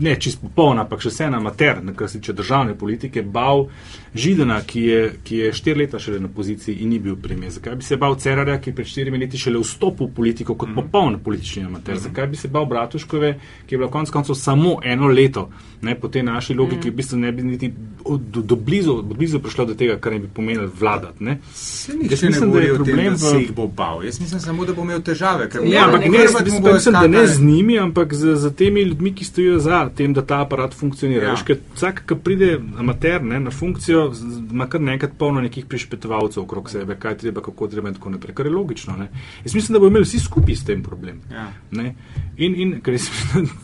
[0.01, 3.66] ne čist popoln, ampak še vseeno amater, kar se tiče državne politike, bal
[4.14, 7.52] Židana, ki je, ki je štiri leta šele na poziciji in ni bil premijer.
[7.52, 10.74] Zakaj bi se bal Cerarja, ki je pred štirimi leti šele vstopil v politiko kot
[10.74, 11.98] popoln politični amater?
[11.98, 13.32] Zakaj bi se bal Bratuškove,
[13.66, 15.48] ki je bila konec koncev samo eno leto,
[15.82, 17.72] ne, po tej naši logiki, v bistvu ne bi niti
[18.04, 21.24] od, do, do, blizu, do blizu prišlo do tega, kar ne bi pomenilo vladati.
[21.24, 21.38] Ne?
[21.54, 24.04] Se Jaz mislim, da je o tem, problem da se jih bo bal.
[24.04, 25.48] Jaz mislim samo, da bo imel težave.
[25.64, 29.14] Ja, ampak ne, jaz bo mislim, da ne z njimi, ampak z, z temi ljudmi,
[29.14, 31.26] ki stojijo za tem, da ta aparat funkcionira.
[31.26, 31.36] Ja.
[31.38, 36.42] Veš, vsak, ki pride amater ne, na funkcijo, z- ima kar nekaj polno nekih prišpetovalcev
[36.42, 38.96] okrog sebe, kaj treba, kako treba in tako naprej, kar je logično.
[38.96, 39.09] Ne.
[39.44, 41.20] Jaz mislim, da bo imeli vsi skupaj s tem problem.
[41.30, 41.48] Ja.
[41.72, 41.94] Ne.
[42.38, 43.11] In, in ker da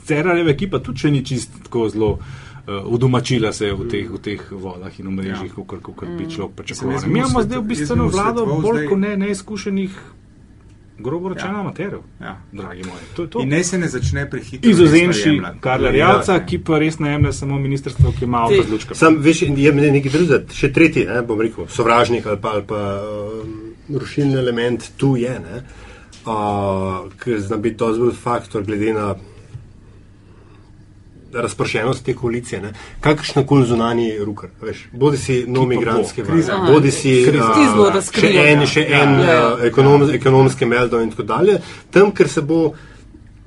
[0.05, 2.18] Cerareva ekipa tudi še ni čist tako zelo.
[2.66, 5.64] Uh, udomačila se je v teh, v teh vodah in v mrežjih, Ja.
[5.78, 7.07] kot bi človek Mislim, pričakoval.
[7.07, 9.93] Mi imamo zdaj v bistvu vlado bolj kot ne neizkušenih,
[10.99, 11.55] grobo rečeno, Ja.
[11.55, 11.61] ja.
[11.61, 12.36] amaterjev, Ja.
[12.53, 13.05] dragi moji.
[13.16, 13.40] To je to.
[13.40, 14.70] In naj se ne začne prehitro.
[14.70, 15.40] Izuzemši.
[15.61, 16.47] Karla Ja, Rjavca, ja.
[16.47, 18.97] ki pa res ne jemlje samo ministrstvo, ki ima avto z lučkami.
[18.97, 22.64] Sam veš, je meni nekaj drugega, še tretji, ne, bom rekel, sovražnik ali pa, ali
[22.66, 23.57] pa um,
[23.94, 25.62] rušilni element tu je, ne,
[26.26, 29.14] uh, ker zna biti to zelo faktor glede na
[31.43, 36.59] razpršenost te koalicije, ne, kakršna koli zunani rukar, veš, bodi si nov migrantski val, kriza.
[36.72, 38.66] bodi si zelo še en, ja.
[38.66, 39.47] še Ja, en ja, ja.
[39.47, 41.61] a, ekonom, ekonomski meldo in tako dalje,
[41.91, 42.74] tam, ker se bo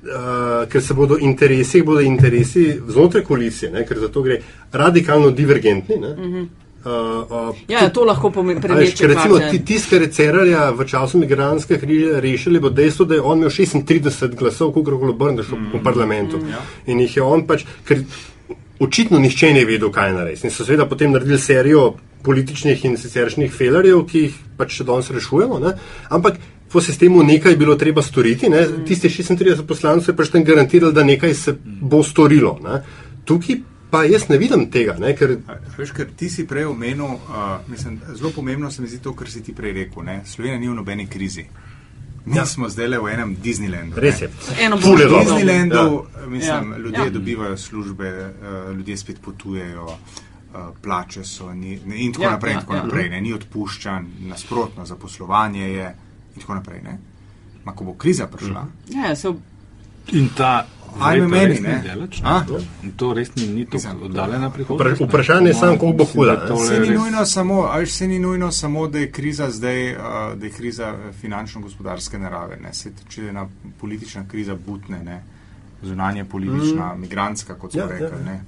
[0.00, 4.38] Uh, ker se bodo interesi, bodo interesi znotraj koalicije, ne, ker za to gre
[4.72, 5.98] radikalno divergentni.
[6.00, 6.46] Ne, uh -huh.
[6.84, 9.16] Uh, uh, Ja, to lahko pomeni A Veš, ker preveč.
[9.16, 13.20] recimo ti- tisti, ki je Cerarja v času migranske krize rešili, bo dejstvo, da je
[13.20, 16.40] on imel 36 glasov, koliko koli obrneš v, v parlamentu.
[16.86, 18.04] In jih je on pač, ker
[18.80, 20.46] očitno nihče ne vedel, kaj narediti.
[20.46, 25.10] In so seveda potem naredili serijo političnih in siceršnjih felerjev, ki jih pač še danes
[25.10, 25.58] rešujemo.
[25.58, 25.74] Ne?
[26.08, 26.36] Ampak
[26.72, 28.48] po sistemu nekaj je bilo treba storiti.
[28.48, 28.66] Ne?
[28.86, 32.58] Tiste 36 poslancev je pač tam garantirali, da nekaj se bo storilo.
[32.64, 32.82] Ne?
[33.24, 33.60] Tukaj
[33.90, 35.14] pa jaz ne vidim tega, ne?
[35.14, 35.36] ker
[35.76, 37.20] Veš, ker ti si prej omenil, uh,
[37.66, 40.02] mislim, zelo pomembno se mi zdi to, kar si ti prej rekel.
[40.02, 40.20] Ne?
[40.24, 41.44] Slovenija ni v nobeni krizi.
[42.26, 42.46] Mi ja.
[42.46, 43.96] smo zdaj le v enem Disneylandu.
[43.96, 44.26] res ne.
[44.26, 44.30] je.
[44.60, 45.20] Eno bo- V dobro.
[45.20, 46.20] Disneylandu Ja.
[46.20, 46.26] ja.
[46.26, 46.78] mislim, Ja.
[46.78, 47.04] ljudje Ja.
[47.04, 47.10] ja.
[47.10, 48.10] dobivajo službe,
[48.68, 49.96] uh, ljudje spet potujejo, uh,
[50.82, 52.50] plače so ni, ne, in tako Ja, ja, naprej.
[52.50, 52.82] ja, In tako ja.
[52.82, 55.94] naprej ne, ni odpuščan, nasprotno, zaposlovanje je
[56.34, 56.82] in tako naprej.
[56.82, 56.98] Ne.
[57.64, 58.96] Ma, ko bo kriza prišla, mm.
[58.96, 59.32] Ja, se
[60.12, 60.66] In ta
[61.00, 61.82] Ajme meni, ne.
[61.86, 62.44] daleč, A?
[62.82, 62.90] ne?
[62.96, 65.00] To res ni, ni tako oddaljena prihodnost.
[65.00, 66.34] Vprašanje je samo, koliko bo huda.
[66.56, 69.94] Vse ni, res- nujno samo, a veš, vse ni nujno samo, da je kriza zdaj,
[70.34, 72.56] da je kriza eh, finančno-gospodarske narave.
[72.56, 72.74] Ne.
[72.74, 73.48] Se, če je ena
[73.80, 75.22] politična kriza butne, ne.
[75.82, 77.00] zunanje politična, mm.
[77.00, 78.18] migrantska, kot smo Ja, ja, ja, rekli.
[78.18, 78.24] ja.
[78.24, 78.40] Ne.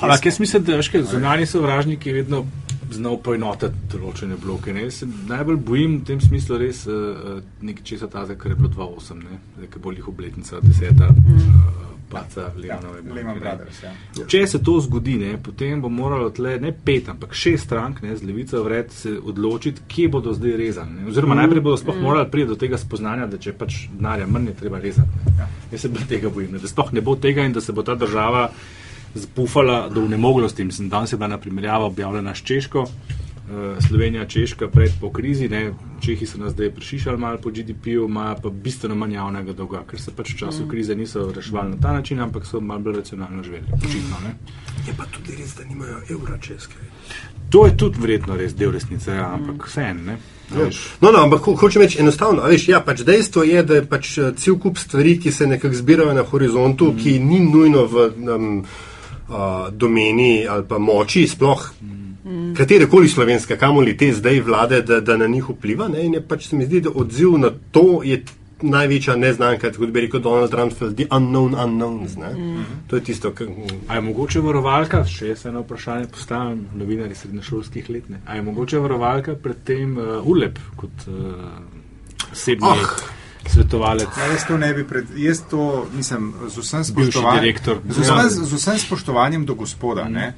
[0.00, 2.44] Ampak jaz mislim, da veš, kaj, zunani sovražniki vedno
[2.92, 4.72] znajo poenotiti določene bloke.
[4.74, 4.86] Ne?
[4.88, 8.72] Jaz se najbolj bojim v tem smislu res uh, nekaj česa tazga, kar je bilo
[8.74, 9.40] 2.8, ne?
[9.56, 11.38] zdaj, ki bo jih obletnica, deseta, mm.
[11.38, 13.00] uh, paca Leonove.
[13.06, 13.92] Ja, Lehman Brothers, ja.
[14.30, 18.14] Če se to zgodi, ne, potem bo moralo tle ne pet, ampak šest strank ne,
[18.16, 21.00] z levico vred se odločiti, kje bodo zdaj rezani.
[21.00, 21.08] Ne.
[21.10, 24.56] Oziroma, najprej bodo sploh morali priti do tega spoznanja, da če pač denarja manj je
[24.62, 25.24] treba rezati.
[25.24, 25.36] Ne.
[25.40, 25.50] Ja.
[25.72, 27.98] Jaz se tega bojim, ne, da sploh ne bo tega in da se bo ta
[27.98, 28.48] država
[29.16, 30.64] spufala do nemoglosti.
[30.64, 32.86] Mislim, danes je bila na primerjava objavljena s Češko.
[33.44, 38.04] eh, Slovenija, Češka, pred po krizi, ne, Čehi so nas zdaj prešišali malo po GDP-ju,
[38.04, 41.76] imajo pa bistveno manj javnega dolga, ker se pač v času krize niso reševali na
[41.78, 43.64] ta način, ampak so malo bolj racionalno živeli.
[43.74, 44.34] Očitno, ne.
[44.86, 46.74] Je pa tudi res, da nimajo evra česke.
[47.50, 50.00] To je tudi verjetno res del resnice, ja, ampak vseeno.
[50.02, 50.16] ne.
[50.50, 52.42] A veš, No, no, ampak ho- hočem reči enostavno.
[52.42, 55.74] Veš, ja, pač dejstvo je, da je pač eh, cel kup stvari, ki se nekako
[55.74, 56.96] zbirajo na horizontu, mm.
[56.96, 57.96] ki ni nujno v
[58.28, 58.64] um,
[59.28, 61.66] uh, domeni ali pa moči sploh.
[61.82, 62.54] Mm.
[62.56, 65.88] Katerekoli slovenska, kamoli te zdaj vlade, da, da na njih vpliva.
[65.88, 66.06] Ne?
[66.06, 68.22] In je pač se mi zdi, da odziv na to je
[68.62, 72.16] največja neznanka, kot bi rekel Donald Rumsfeld, the unknown unknowns.
[72.16, 72.64] Mm.
[72.88, 73.48] To je tisto, kar.
[73.88, 78.22] A je mogoče varovalka, še jaz eno vprašanje postavim, novinari srednješolskih let, ne?
[78.24, 83.13] a je mogoče varovalka pred tem uh, ULEP kot uh, osebni Ah.
[83.50, 84.08] Svetovalec?
[84.18, 85.06] Ja, jaz to ne bi pred.
[85.16, 87.56] Jaz to, mislim, z vsem spoštovanjem.
[87.88, 90.12] Z vsem, z vsem spoštovanjem do gospoda, mm.
[90.12, 90.34] ne.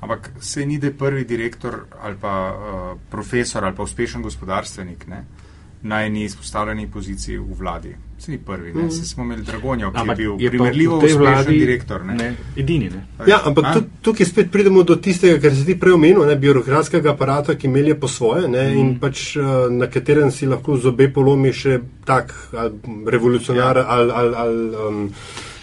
[0.00, 5.06] Ampak se ni, da je prvi direktor ali pa uh, profesor ali pa uspešen gospodarstvenik
[5.06, 5.47] ne, na
[5.82, 7.94] eni izpostavljeni poziciji v vladi.
[8.18, 8.90] Se ni prvi, ne.
[8.90, 12.04] Se smo imeli Dragonjo, ki je bil je primerljivo v uspešen vladi direktor.
[12.04, 12.14] Ne.
[12.14, 12.90] Ne, edini.
[12.90, 13.06] Ne.
[13.26, 17.54] Ja, ampak tukaj spet pridemo do tistega, kar si ti prej omenil, ne, birokratskega aparata,
[17.54, 18.78] ki melje po svoje ne, mm.
[18.78, 23.86] in pač uh, na katerem si lahko zobe polomi še tak ali revolucionar ja.
[23.86, 25.06] ali, ali, ali um,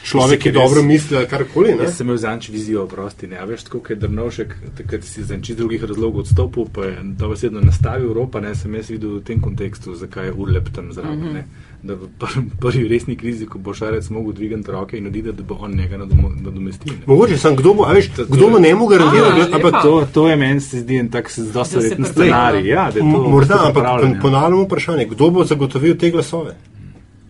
[0.05, 1.75] človek, ki dobro misli ali karkoli.
[1.75, 1.83] ne.
[1.83, 5.31] Jaz sem imel zanč vizijo, prosti, ne, a veš, tako je Drnovšek, takrat si iz
[5.41, 9.23] čist drugih razlogov odstopil, pa je to besedno nastavil Evropa, ne, sem jaz videl v
[9.23, 11.19] tem kontekstu, zakaj je urlep tam zraven.
[11.19, 11.43] Mm -hmm.
[11.83, 15.43] Da v pr- prvi resni krizi, ko bo šarec mogel dvigati roke in oditi, da
[15.43, 16.93] bo on njega nadomestil.
[16.93, 16.99] ne.
[17.05, 20.07] Mogoče sem kdo bo, a veš, to kdo bo ne mu A, garantiral, ampak To,
[20.13, 22.67] to je meni se zdi en tak zelo se verjeten scenarij.
[22.67, 24.19] Ja, Morda, ampak pripravljanje.
[24.21, 26.55] ponavljamo vprašanje, kdo bo zagotovil te glasove?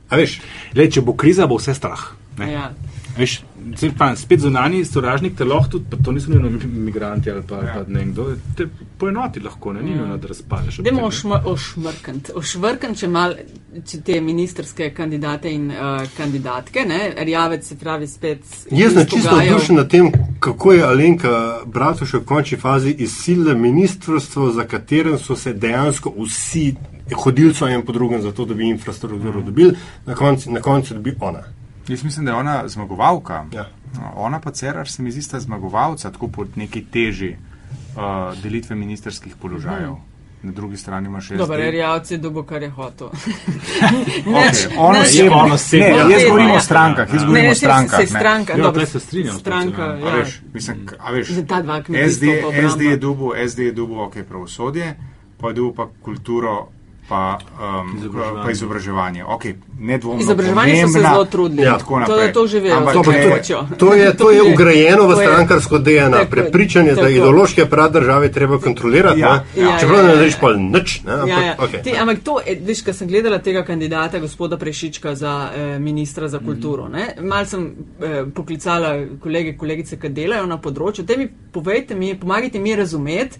[0.09, 0.41] A veš,
[0.75, 1.99] Lej, če bo kriza, bo vse strah.
[2.39, 2.71] Ja.
[3.17, 3.41] Veš,
[3.97, 7.63] pa spet zunani sovražnik te lahko tudi, pa to niso nujno imigranti ali pa, Ja.
[7.63, 7.73] ja.
[7.75, 8.25] pa nekdo,
[8.57, 8.67] te
[8.97, 10.79] poenoti lahko, ne, ni nujno, da razpadeš.
[10.79, 12.29] ošma- ošmrkant.
[12.35, 13.33] Ošvrkant, če mal
[13.85, 15.77] če te ministerske kandidate in uh,
[16.17, 18.39] kandidatke, ne, Rjavec se pravi spet.
[18.71, 21.33] jaz sem čisto navdušen nad tem, kako je Alenka
[21.65, 26.75] Bratušek v končni fazi izsilila ministrstvo, za katerem so se dejansko vsi
[27.15, 29.75] hodilci en po drugem za to, da bi infrastrukturo dobili,
[30.05, 31.43] na koncu, na koncu dobi ona.
[31.87, 33.45] Jaz mislim, da je ona zmagovalka.
[33.51, 33.65] Ja.
[34.15, 37.35] Ona pa Cerar se mi zdi sta zmagovalca, tako pod neki teži
[37.95, 38.01] uh,
[38.39, 39.95] delitve ministerskih položajev.
[40.43, 41.71] Na drugi strani ima še Dobro, SD.
[41.71, 43.09] Rjavec je dobo, kar je hotel.
[44.25, 46.55] Okay, ono ne, osebno, ono ne, Ja, jaz govorim ja.
[46.55, 47.97] o strankah, jaz Ne, govorim Ne, o se, strankah.
[47.97, 48.07] se ne.
[48.09, 50.05] stranka, Ja, dobro, se strinjam Stranka, seveda.
[50.05, 50.15] A ja.
[50.15, 52.25] veš, mislim, k- a veš, ta dva, mi SD.
[52.69, 54.95] SD je dubo, SD je dubo, ok, pravosodje,
[55.37, 56.67] pa je dubo pa kulturo,
[57.07, 58.43] pa, um, Izobraževanje.
[58.43, 59.21] pa izobraževanje.
[59.25, 61.61] Okay, nedvomno Izobraževanje so se pomembna zelo trudili.
[61.61, 61.77] in Ja.
[61.77, 62.33] To, naprej.
[62.33, 62.75] to že vejo.
[62.75, 63.17] Ampak to, To, ne-
[63.77, 67.09] to, je, to je je- ugrajeno v je- strankarsko DNA, je, prepričanje, da tako.
[67.11, 69.19] ideološki aparat države treba kontrolirati.
[69.19, 69.61] Ja, ne.
[69.61, 69.77] ja.
[69.77, 70.15] Čeprav Ja, ja, ne ja.
[70.15, 71.01] narediš pa nič.
[71.03, 71.55] Ne, ampak, Ja, ja.
[71.57, 71.83] okay.
[71.83, 76.27] Te, ampak to, eh, veš, ko sem gledala tega kandidata, gospoda Prešička za eh, ministra
[76.27, 81.05] za kulturo, ne, mal sem eh, poklicala kolege, kolegice, ki delajo na področju.
[81.05, 83.37] Te mi povejte mi, pomagajte mi razumeti.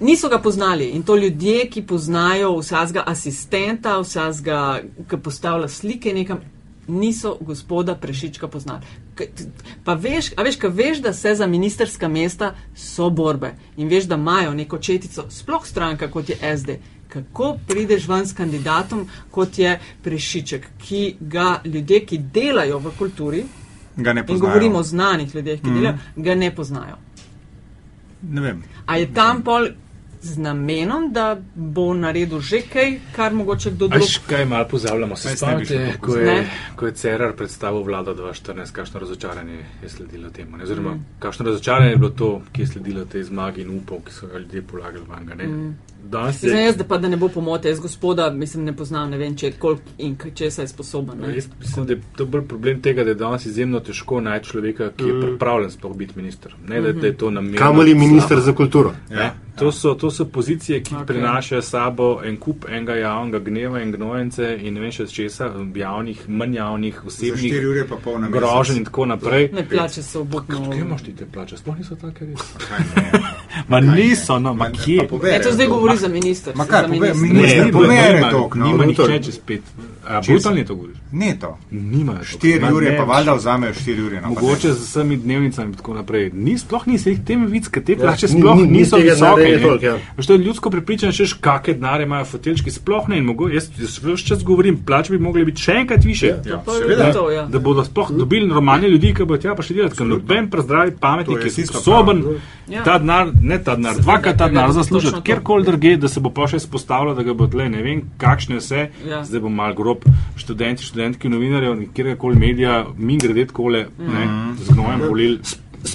[0.00, 6.38] Niso ga poznali in to ljudje, ki poznajo vsakega asistenta, vsakega, ki postavlja slike nekam,
[6.88, 8.82] niso gospoda Prešička poznali.
[9.84, 14.04] Pa veš, a veš, ka veš, da se za ministerska mesta so borbe in veš,
[14.04, 16.78] da imajo neko četico, sploh stranka kot je SD.
[17.08, 23.44] Kako prideš ven s kandidatom, kot je Prešiček, ki ga ljudje, ki delajo v kulturi,
[23.96, 24.48] Ga ne in poznajo.
[24.48, 25.74] govorimo o znanih ljudeh, ki mm.
[25.74, 26.96] delajo, ga ne poznajo.
[28.22, 28.62] Ne vem.
[28.86, 29.68] A je tam pol
[30.20, 34.02] z namenom, da bo naredil že kaj, kar mogoče kdo drug?
[34.02, 39.00] Až kaj malo pozabljamo, se spomnite, ko je, ko je Cerar predstavil vlado 2014, kakšno
[39.00, 40.56] razočaranje je sledilo temu.
[40.56, 40.64] Ne?
[40.64, 41.04] Oziroma, mm.
[41.18, 44.38] kakšno razočaranje je bilo to, ki je sledilo tej zmagi in upov, ki so ga
[44.38, 45.34] ljudje polagali vanga.
[45.34, 45.76] Mm.
[46.04, 49.10] Danes Zdaj, je, jaz, da pa da ne bo pomote, jaz gospoda, mislim, ne poznam,
[49.10, 51.18] ne vem, če koliko in česa je sposoben.
[51.20, 51.34] Ne?
[51.34, 54.90] jaz mislim, da je to bolj problem tega, da je danes izjemno težko najti človeka,
[54.96, 56.54] ki je pripravljen sploh biti minister.
[56.68, 57.58] Ne, da, da je to namerno.
[57.58, 58.42] Kamoli minister slabo.
[58.42, 58.94] za kulturo.
[59.10, 59.30] Ne?
[59.58, 61.00] To, so, to so pozicije, ki Ok.
[61.00, 61.06] okay.
[61.06, 65.50] prinašajo s sabo en kup enega javnega gneva in gnojence in ne vem še česa,
[65.74, 68.38] javnih, manj javnih, osebnih 4 ure pa pol na mesec.
[68.38, 69.48] groženj in tako naprej.
[69.52, 70.70] Ne plače so obukno.
[70.70, 71.56] Kje imaš ti te plače?
[71.56, 72.40] Sploh niso take res.
[72.68, 73.20] Kaj?
[73.68, 75.08] Ma niso, no, ma kje?
[75.22, 75.87] Ne, to zdaj to.
[75.88, 76.56] Govori za minister.
[76.56, 77.72] Ma kaj, za povej, minister.
[77.72, 78.66] pomere nima- toliko, no.
[78.66, 79.62] Nima nihče čez pet.
[80.06, 80.96] A, brutalni to govoriš?
[81.12, 81.58] Ne to.
[81.70, 82.18] Nimajo.
[82.24, 84.16] 4 ure pa valjda vzamejo 4 ure.
[84.16, 86.30] No, pa Mogoče z vsemi dnevnicami in tako naprej.
[86.34, 89.42] Ni, sploh ni se jih tem vicka, te Ja, plače sploh ni- ni niso visoke.
[89.82, 89.96] ja.
[90.16, 93.18] Veš, to je ljudsko prepričanje, češ kakšne denare imajo fotelčki, sploh ne.
[93.18, 93.68] In mogo, jaz
[94.02, 96.26] ves čas govorim, plače bi mogle biti še enkrat više.
[96.46, 97.12] Ja, Pa je seveda.
[97.12, 97.46] to, ja.
[97.46, 99.96] Da bodo sploh dobili normalne ljudi, ki bodo tja prišli delati.
[99.96, 102.24] Ker noben prezdravi pametnik, To je sposoben
[102.68, 102.82] Ja.
[102.84, 105.20] ta denar, ne ta denar, dvakrat ta denar zaslužiti, to.
[105.22, 108.56] kjerkoli drugje, da se bo pa še spostavilo, da ga bo tle ne vem, kakšne
[108.56, 108.88] vse.
[109.06, 109.22] Ja.
[109.24, 110.04] Zdaj bo mal grob
[110.36, 114.26] študenti, študentki, novinarjev, kjerkoli medija, min grede kole, ne,
[114.58, 115.38] z gnojem volil.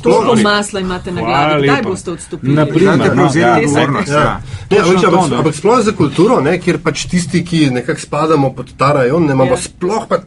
[0.02, 2.54] Toliko masla imate na glavi, kdaj boste odstopili?
[2.56, 4.08] Na primer, Znate no, ja, odgovornost.
[4.10, 4.20] Ja.
[4.20, 4.42] Ja.
[4.72, 5.38] Ne, Točno ampak, no.
[5.38, 9.34] ampak sploh za kulturo, ne, kjer pač tisti, ki nekako spadamo pod ta rajon, ne
[9.34, 9.52] imamo Ja.
[9.52, 9.62] ja.
[9.62, 10.24] sploh pa.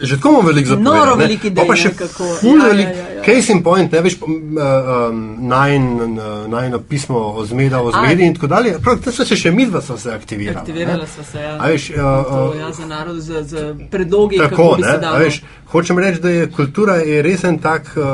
[0.00, 1.26] Že tako imamo veliko za Noro ne.
[1.26, 3.11] veliko Pa še ne, kako- ful ja, ja, velik ja, ja.
[3.24, 4.30] Case in point, ne veš, um,
[5.40, 5.88] najn,
[6.48, 8.76] najno pismo o zmeda, o zmedi in tako dalje.
[8.78, 10.60] Prav, to so se še midva so se aktivirala.
[10.60, 11.56] Aktivirala sva se, ja.
[11.58, 13.54] A veš, uh, To, uh, ja, za narod, z, z
[13.90, 18.04] predlogi, Tako, ne, a veš, hočem reči, da je kultura je res en tak uh,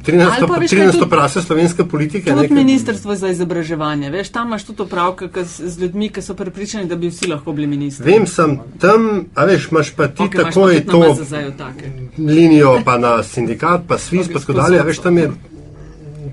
[0.00, 0.26] 13.
[0.32, 0.92] Ali pa veš, kaj 13.
[0.92, 2.30] tudi- prase slovenske politike.
[2.30, 6.86] Tudi nekaj- ministrstvo za izobraževanje, veš, tam imaš tudi opravka z ljudmi, ki so prepričani,
[6.86, 8.06] da bi vsi lahko bili ministri.
[8.06, 9.00] Vem, sem tam,
[9.34, 10.98] a veš, imaš pa ti Ok, okay, imaš tako pa je tudi
[11.32, 11.90] na to take.
[12.18, 15.30] linijo, pa na sindikat, pa svis, Pa tako dalje, veš, tam je,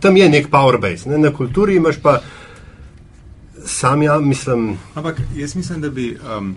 [0.01, 1.17] tam je nek power base, ne?
[1.17, 2.19] na kulturi imaš pa
[3.65, 6.55] sam, ja, mislim, Ampak jaz mislim, da bi, um,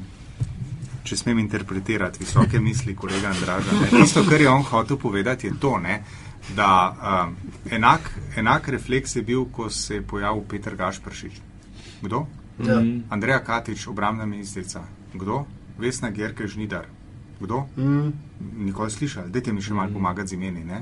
[1.05, 5.59] če smem interpretirati visoke misli kolega Andraža, ne, tisto, kar je on hotel povedati, je
[5.61, 6.03] to, ne,
[6.57, 7.35] da um,
[7.71, 11.41] enak, enak refleks je bil, ko se je pojavil Petr Gašpršič.
[12.03, 12.27] Kdo?
[12.67, 12.83] ja.
[13.11, 14.83] Andreja Katič, obramna ministrica.
[15.15, 15.45] Kdo?
[15.79, 16.87] Vesna Gerke Žnidar.
[17.43, 17.65] Kdo?
[17.77, 18.13] mm,
[18.59, 20.65] Nikoli slišali, dajte mi še malo pomagati z imeni.
[20.65, 20.81] Ne?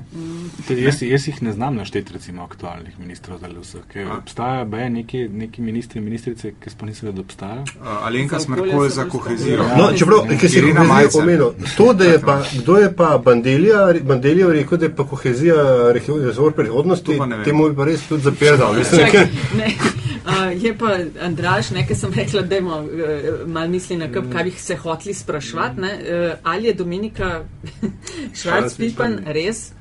[0.65, 3.81] Te, jaz, jaz jih ne znam našteti, recimo, aktualnih ministrov za.
[4.01, 4.15] A.
[4.15, 7.65] Obstajajo baje neki, neki ministri in ministrice, ki sploh nisem vedel, da obstajajo.
[7.75, 9.67] Uh, Alenka Za okolje Smrkol se za kohezijo.
[9.77, 11.21] No, čeprav, ker si Irina kohezijo Majcer.
[11.21, 11.45] omenil,
[11.77, 15.55] to, da je pa, kdo je pa Bandelija, Bandelija rekel, da je pa kohezija
[15.93, 17.45] resor prihodnosti, To pa ne vem.
[17.45, 18.73] temu bi pa res tudi zapirdal.
[20.23, 20.89] Uh, je pa
[21.21, 22.89] Andraš, nekaj sem rekla, da imamo uh,
[23.47, 25.81] malo misli na kup, kaj bi se hoteli sprašvati.
[25.81, 27.43] ne, Uh, ali je Dominika
[28.33, 29.71] Švarc-Pipan res?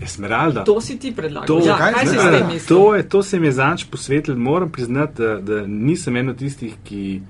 [0.00, 0.64] Esmeralda.
[0.64, 1.46] To si ti predlagal.
[1.48, 2.94] To- ja, Kaj kaj si s tem To, mislil?
[2.94, 4.36] je, to se mi je zanč posvetil.
[4.36, 7.20] Moram priznati, da, da nisem eno tistih, ki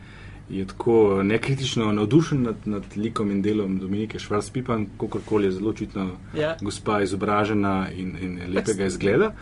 [0.51, 6.07] je tako nekritično navdušen nad, nad likom in delom Dominike Švarc-Pipan, kakorkoli je zelo očitno
[6.35, 6.57] Ja.
[6.61, 9.33] gospa izobražena in, in lepega izgleda.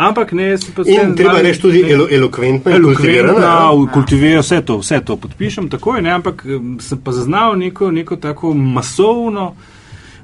[0.00, 3.92] Ampak ne, sem pa In vseeno treba reči tudi elo, elokventno in Elokventna, kultivirana.
[3.92, 8.16] kultivira vse to, vse to podpišem takoj, ne, ampak em, sem pa zaznal neko, neko
[8.18, 9.50] tako masovno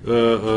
[0.04, 0.12] uh,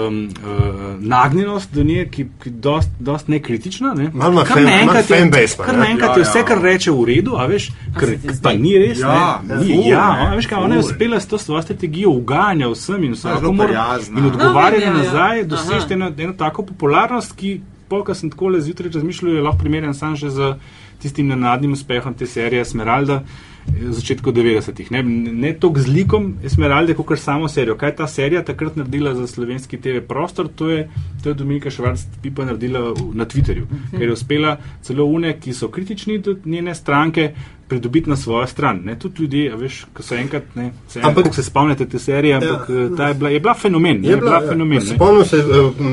[0.08, 0.64] um, uh,
[1.02, 3.94] nagnjenost do nje, ki je dost, dost nekritična.
[3.94, 4.10] Ne.
[4.14, 5.86] Malo Kar naenkrat je- pa, Kar ne.
[5.90, 6.46] Ja, je vse, ja.
[6.46, 9.00] kar reče, v redu, a veš, kar, se pa ni res.
[9.00, 11.62] Ja, ne, ful, ni, ja, ne, a veš, kaj, ona je uspela s to svojo
[11.62, 13.32] strategijo uganja vsem in vsem.
[13.44, 14.20] Mora- prijazna.
[14.20, 15.04] In odgovarjanje No, ja, ja.
[15.04, 15.48] nazaj, Aha.
[15.48, 19.94] dosežete eno, eno tako popularnost, ki, polka sem tako le zjutraj razmišljal, je lahko primerjan
[19.94, 20.54] sam že z
[21.02, 23.24] tistim nenadnim uspehom te serije Smeralda
[23.68, 24.92] v začetku 90-ih.
[24.92, 27.76] Ne, ne toliko z likom Esmeralde, kot samo serijo.
[27.76, 30.90] Kaj je ta serija takrat naredila za slovenski TV prostor, to je,
[31.24, 32.80] to je Dominika Švarc Pipa naredila
[33.14, 37.32] na Twitterju, ker je uspela celo une, ki so kritični do njene stranke,
[37.68, 38.82] pridobiti na svojo stran.
[38.84, 42.36] Ne, tudi ljudje, veš, ko so enkrat, ne, se, Ampak- ampak, se spomnite te serije,
[42.36, 44.02] ampak ja, ta je bila, je bila fenomen.
[44.02, 44.78] ne, Je bila, fenomen.
[44.78, 44.84] ja.
[44.84, 44.96] ne.
[44.96, 45.44] Spomnim se, eh,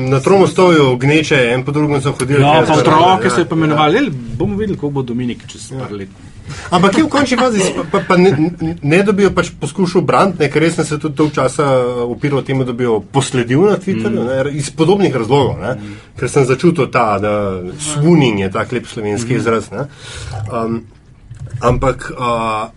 [0.09, 2.41] na Tromostovju gneče, en po drugem so hodili.
[2.41, 3.29] Ja, čez pa otroke ja.
[3.29, 3.95] se je pomenovali.
[3.97, 4.11] Ja.
[4.37, 6.09] Bomo videli, kako bo Dominik čez par let.
[6.71, 8.31] Ampak je v končni fazi, pa, pa, ne,
[8.81, 11.67] ne da bi jo pač poskušal braniti, ne, ker res sem se tudi dolgo časa
[12.07, 15.75] upiral temu, da bi jo posledil na Twitterju, ne, iz podobnih razlogov, ne,
[16.19, 17.33] ker sem začutil ta, da
[17.89, 19.71] swooning je tak lep slovenski izraz.
[19.71, 19.87] Ne.
[20.51, 20.81] Um,
[21.61, 22.69] ampak, uh,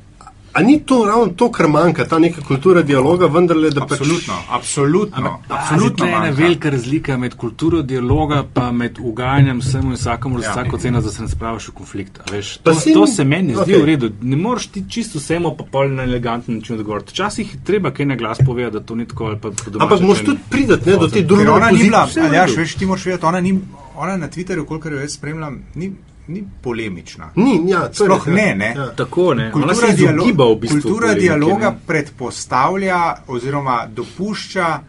[0.53, 3.91] a ni to ravno to, kar manjka, ta neka kultura dialoga, vendarle, da pač.
[3.93, 5.39] Absolutno, absolutno.
[5.41, 10.41] absolutno Absolutno je ena velika razlika med kulturo dialoga pa med uganjanjem vsemu in vsakomur
[10.41, 10.53] za Ja.
[10.53, 12.19] vsako ceno, da se ne spravaš v konflikt.
[12.21, 13.83] a Veš, to, si- to se meni zdi okej.
[13.83, 14.11] v redu.
[14.23, 17.11] Ne moreš ti čisto vsemu pa pol na eleganten način odgovoriti.
[17.11, 19.83] Včasih je treba kaj na glas povedati, da to ni tako ali pa po domače
[19.85, 22.87] Ampak moraš tudi priti ne, do te druge ona ni bila, ali ja, veš, ti
[22.87, 23.61] moraš vedeti, ona, ni,
[23.97, 25.93] ona na Twitterju, kolikor jo jaz spremljam, ni,
[26.31, 27.31] ni polemična.
[27.37, 28.75] Ni, ja, je Sploh res, ne, ne.
[28.77, 28.87] Ja.
[28.97, 29.53] Tako ne.
[29.55, 30.25] Ona Kultura, se dialo
[30.55, 30.81] v bistvu.
[30.81, 31.79] kultura polemiki, dialoga ne.
[31.87, 34.81] predpostavlja oziroma dopušča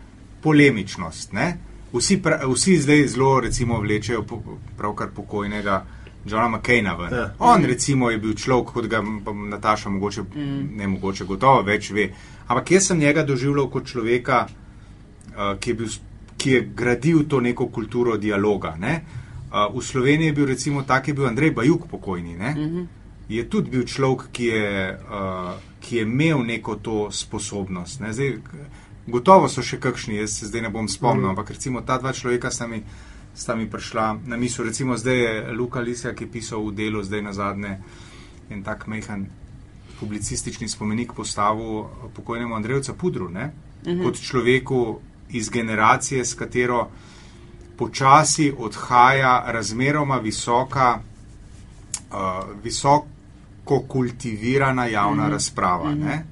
[0.43, 1.33] polemičnost.
[1.33, 1.57] Ne?
[1.93, 4.41] Vsi, pra, vsi zdaj zelo recimo vlečejo po,
[4.77, 5.85] pravkar pokojnega
[6.25, 7.13] Johna McCaina ven.
[7.13, 7.33] Ja.
[7.39, 10.69] On recimo je bil človek, kot ga pa Nataša mogoče, mm.
[10.77, 12.11] ne mogoče, gotovo več ve.
[12.47, 15.89] Ampak jaz sem njega doživljal kot človeka, uh, ki, je bil,
[16.37, 18.75] ki je gradil to neko kulturo dialoga.
[18.79, 18.93] Ne?
[19.01, 19.20] Uh,
[19.51, 22.35] v Sloveniji je bil recimo tak, je bil Andrej Bajuk pokojni.
[22.35, 22.51] Ne?
[22.51, 22.87] Mm -hmm.
[23.29, 27.99] Je tudi bil človek, ki je, uh, ki je imel neko to sposobnost.
[27.99, 28.13] Ne?
[28.13, 28.37] Zdaj,
[29.07, 31.29] gotovo so še kakšni, jaz se zdaj ne bom spomnil, mm.
[31.29, 32.83] ampak recimo ta dva človeka sta mi,
[33.33, 34.65] sta mi prišla na misel.
[34.65, 37.79] Recimo zdaj je Luka Lisja, ki je pisal v delu zdaj na zadnje
[38.49, 39.25] en tak mehan
[39.99, 41.85] publicistični spomenik postavil
[42.15, 43.51] pokojnemu Andreju Capudru, ne?
[43.87, 44.03] Mhm.
[44.03, 44.99] kot človeku
[45.29, 46.89] iz generacije, s katero
[47.81, 52.17] počasi odhaja razmeroma visoka, uh,
[52.63, 55.31] visoko kultivirana javna mhm.
[55.31, 56.05] razprava, mhm.
[56.05, 56.25] Ne?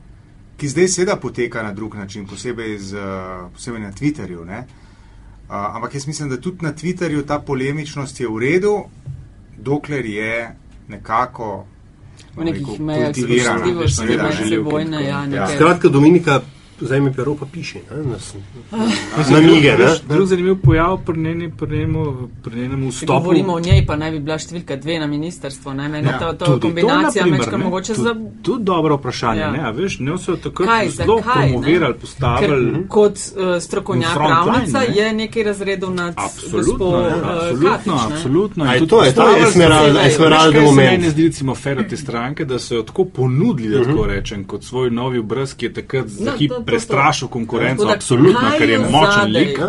[0.60, 4.46] ki zdaj seveda poteka na drug način, posebej, z, uh, posebej na Twitterju.
[4.46, 4.60] Ne?
[4.60, 8.76] Uh, ampak jaz mislim, da tudi na Twitterju ta polemičnost je v redu,
[9.58, 10.56] dokler je
[10.88, 11.66] nekako
[12.36, 15.26] V nekih mejah kultivirana, spoštljivosti, seveda, medsebojne, ja, Ja.
[15.26, 15.56] nekaj.
[15.56, 16.42] Skratka, Dominika,
[16.82, 17.80] vzemi pero pa piši.
[17.92, 18.34] Ne, nas,
[19.30, 19.72] na knjige.
[19.74, 19.90] Ne?
[20.08, 23.14] Drug zanimiv pojav pri njeni- pri njemu- pri njenem Če vstopu.
[23.14, 25.74] govorimo o njej, pa naj bi bila številka dve na ministrstvu.
[25.74, 25.90] Ne?
[25.90, 28.16] Meni ja, to, to Tudi kombinacija to, na mečka primer, ne, mogoče za.
[28.42, 29.40] Tudi dobro vprašanje.
[29.40, 29.52] Ja.
[29.52, 31.24] Ne, a veš, njo so takrat Kaj, zelo ne?
[31.24, 32.72] promovirali, postavili.
[32.74, 34.86] Ker kot uh, strokovnjak pravnica ne?
[34.92, 38.16] je nekaj razredov nad Absolutno, gospo, ja, eh, absolutno, Katič, ne.
[38.16, 38.64] absolutno.
[38.64, 39.38] A In je tudi to, je to so
[40.00, 40.92] Esmeralda, kaj moment.
[40.92, 44.44] Meni zdi recimo fer od te stranke, da so jo tako ponudili, da tako rečem,
[44.44, 46.69] kot svoj novi obraz, ki je takrat za No, hip to, to, to.
[46.70, 49.30] Prestrašil konkurenco, Tako da, absolutno, kaj ker je je močen zadaj?
[49.32, 49.60] lik.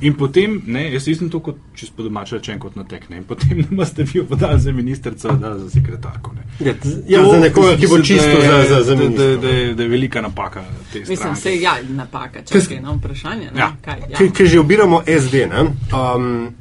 [0.00, 3.24] In potem, ne, jaz nisem to kot čist po domače rečen kot natek, ne, in
[3.24, 6.32] potem nam ste vi podali za ministrico, da za sekretarko.
[6.32, 6.66] Ne.
[7.08, 9.48] Ja, To za nekoga, ki bo čisto da je- za, za, za da, da, da,
[9.48, 10.62] je, da je velika napaka
[10.94, 13.50] Mislim, se ja, napaka, če je na vprašanje.
[13.50, 13.58] Ne?
[13.58, 13.72] Ja.
[13.82, 14.16] Kaj, ja.
[14.18, 15.66] Ki, ki že obiramo SD, ne?
[15.90, 16.54] Um,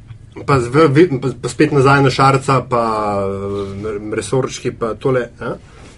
[0.45, 2.83] pa, z, v, pa, spet nazaj na šarca, pa
[4.11, 5.29] resorčki, pa tole.
[5.39, 5.53] Ne?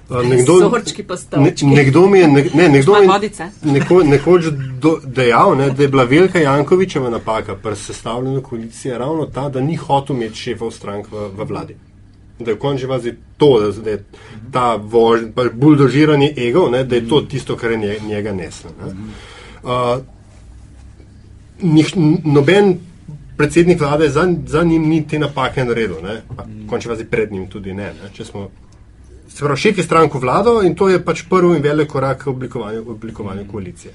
[1.18, 1.66] Stavčki.
[1.66, 4.46] Ne, nekdo mi je, ne, ne, nekdo mi je neko, nekoč
[4.82, 9.62] do, dejal, ne, da je bila Velika Jankovičeva napaka pri sestavljanju koalicije ravno ta, da
[9.62, 11.76] ni hotel imeti šefov strank v, v vladi.
[12.40, 14.04] Da je v končni fazi to, da, da je
[14.52, 15.22] ta vož,
[15.54, 18.72] buldožiranje ego, ne, da je to tisto, kar je nje, njega neslo.
[18.80, 18.94] Ne.
[19.64, 20.00] Uh,
[21.62, 21.94] nih,
[22.26, 22.78] noben
[23.38, 26.22] predsednik vlade za, za njim ni te napake naredil, ne?
[26.70, 27.94] končni fazi pred njim tudi ne.
[27.94, 28.10] ne?
[28.14, 28.50] Če Smo,
[29.30, 32.28] se pravi, šef je stranko vlado in to je pač prvi in velik korak k
[32.28, 33.94] oblikovanju, oblikovanju koalicije.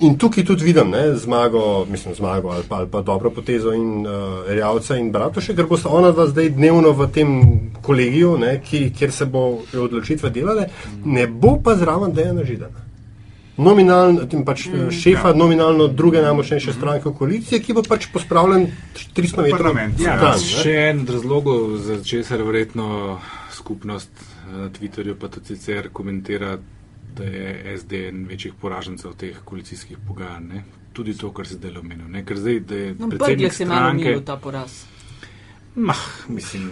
[0.00, 4.06] In tukaj tudi vidim ne, zmago, mislim, zmago ali pa, ali pa dobro potezo in
[4.06, 4.12] uh,
[4.48, 7.30] Rjavca in Bratoše, ker bosta ona dva zdaj dnevno v tem
[7.82, 10.68] kolegiju, ne, ki, kjer se bo odločitve delale,
[11.04, 12.85] ne bo pa zraven Dejana Židana.
[13.56, 15.34] Nominalno, tem pač mm, šefa, ja.
[15.34, 18.66] nominalno druge najmočnejše stranke v koaliciji, ki bo pač pospravljen
[19.14, 23.18] 300 metrov Parlament, Ja, stran, še en od razlogov, za česar verjetno
[23.50, 26.58] skupnost eh, na Twitterju pa tudi sicer komentira,
[27.16, 30.48] da je SD en večjih poražencev teh koalicijskih pogajanj.
[30.48, 30.64] ne.
[30.92, 32.08] Tudi to, kar se zdaj omenil.
[32.08, 32.24] ne.
[32.24, 34.84] Ker zdaj, da je No, predsednik Brglez je malo stranke, umil ta poraz.
[35.74, 36.70] mah, mislim,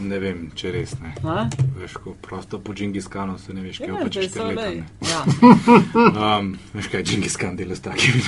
[0.00, 1.12] Ne vem, če res ne.
[1.28, 1.44] A?
[1.76, 4.70] Veš, ko prosto po Džingiskanu se ne veš, kaj Ja, je pač so štiri leta.
[4.70, 4.84] ne.
[5.04, 5.20] Ja.
[6.38, 8.22] Um, veš kaj, Džingiskan dela s takimi,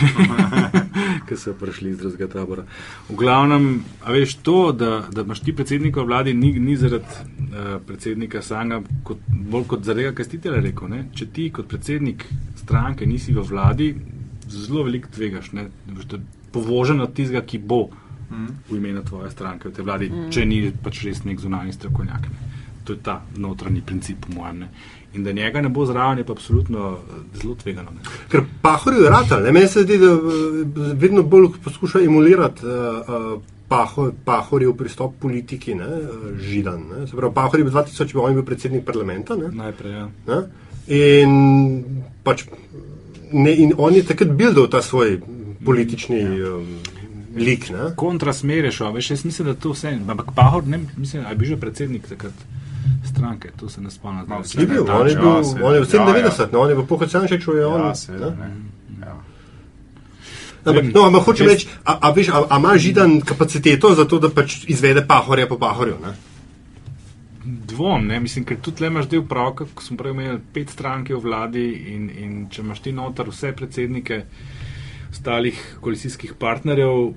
[1.29, 2.67] ki so prišli iz drugega tabora.
[3.09, 3.69] V glavnem,
[4.05, 7.05] a veš to, da, da imaš ti predsednika vladi, ni, ni zaradi
[7.49, 10.93] uh, predsednika samega, kot, bolj kot zaradi tega, kar si ti rekel.
[10.93, 11.05] Ne?
[11.17, 12.27] Če ti kot predsednik
[12.61, 13.95] stranke nisi v vladi,
[14.53, 15.53] zelo veliko tvegaš.
[15.57, 15.71] Ne?
[16.05, 16.21] Da
[16.55, 17.89] Povožen od tistega, ki bo
[18.70, 20.31] v imenu tvoje stranke v tej vladi, mm.
[20.31, 22.29] če ni pač res nek zunanji strokovnjak.
[22.29, 22.53] Ne?
[22.85, 24.59] To je ta notranji princip, po mojem.
[24.59, 24.68] Ne?
[25.14, 27.91] In da njega ne bo zraven, je pa absolutno eh, zelo tvegano.
[27.95, 28.01] Ne?
[28.29, 29.53] Ker pahorju je rata, ne?
[29.53, 32.72] meni se zdi, da eh, vedno bolj poskuša emulirati uh,
[33.09, 35.89] uh, paho, pahorjev pristop politiki, ne?
[36.41, 36.83] židan.
[36.91, 37.07] Ne?
[37.07, 39.37] Se pravi, pahor je bil 2000, on je bil predsednik parlamenta.
[39.37, 39.49] Ne?
[39.53, 40.09] Najprej, ja.
[40.29, 40.43] Ne?
[40.87, 41.33] In,
[42.25, 42.45] pač,
[43.33, 45.20] ne, in on je takrat bildal ta svoj
[45.64, 46.66] politični um,
[47.37, 47.70] lik.
[47.70, 47.91] Ne?
[47.97, 49.99] Kontra smer je šel, veš, jaz mislim, da to vse.
[50.09, 52.32] Ampak Pahor, ne, mislim, je bil že predsednik takrat
[53.05, 54.24] stranke, to se ne spomnim.
[54.28, 55.66] No, Ni bil, Ja, on je ja, bil, seveda.
[55.66, 57.80] on je v Ja, 97, no, on je bil po Kocanšiču, je on.
[57.80, 58.49] Ja, seveda, ne?
[58.49, 59.07] ne.
[59.07, 59.16] Ja.
[60.64, 64.18] Ampak, no, ampak hočem reči, a, a, veš, a, a ima židan kapaciteto za to,
[64.18, 65.99] da pač izvede pahorja po pahorju?
[66.01, 66.14] Ne?
[67.45, 71.11] Dvom, ne, mislim, ker tudi le imaš del pravka, ko smo prej imeli pet strank
[71.12, 74.22] v vladi in, in če imaš ti noter vse predsednike
[75.12, 77.12] ostalih koalicijskih partnerjev,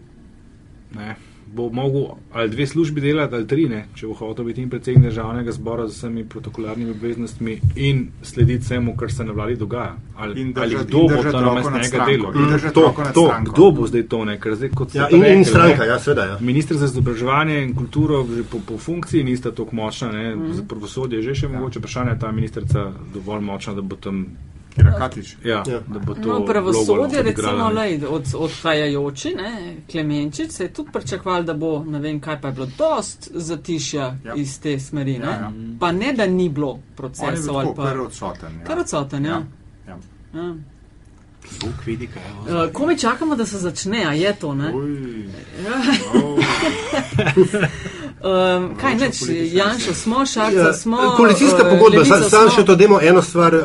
[0.95, 1.15] ne,
[1.47, 5.03] bo mogel ali dve službi delati, ali tri, ne, če bo hotel biti in predsednik
[5.05, 9.95] državnega zbora z vsemi protokolarnimi obveznostmi in slediti vsemu, kar se na vladi dogaja.
[10.17, 12.35] Ali, In ali držati- kdo in bo to nad njega delal?
[12.35, 12.83] In Mm, to,
[13.13, 13.33] to.
[13.43, 14.39] Kdo bo zdaj to, ne?
[14.39, 16.25] ker zdaj kot Ja, in, pa in stranka, ne, ja, seveda.
[16.25, 16.37] Ja.
[16.41, 20.53] Ministr za izobraževanje in kulturo že po, po funkciji nista tako močna, ne, mm.
[20.53, 22.79] za pravosodje je že še mogoče vprašanje, ali je ta ministrica
[23.13, 24.25] dovolj močna, da bo tam,
[24.77, 25.35] Kira Katič.
[25.43, 25.63] ja, Ja.
[25.67, 25.79] ja.
[25.87, 29.51] da bo to No, pravosodje, recimo, lej, od, odhajajoči, ne,
[29.87, 34.01] Klemenčič, se je tudi pričakoval, da bo, ne vem, kaj pa je bilo, dost zatišja
[34.01, 34.15] Ja.
[34.25, 34.33] ja.
[34.35, 35.17] iz te smeri.
[35.19, 35.25] Ne?
[35.25, 35.51] Ja, ja.
[35.79, 37.83] Pa ne, da ni bilo je bil procesov ali pa.
[37.83, 38.51] kar odsoten.
[38.53, 38.65] Ja.
[38.65, 39.41] Kar odsoten, ja.
[39.87, 39.97] Ja.
[40.33, 40.53] ja.
[41.61, 42.29] Bog vidi, kaj je.
[42.57, 44.73] Uh, Ko mi čakamo, da se začne, a je to, ne?
[44.73, 45.29] Uj.
[48.17, 49.19] Um, kaj neč,
[49.53, 50.97] Janša, smo, Šarca, Ja, smo.
[51.17, 53.61] koalicijska eh, pogodba, sam, sam še to demo eno stvar uh,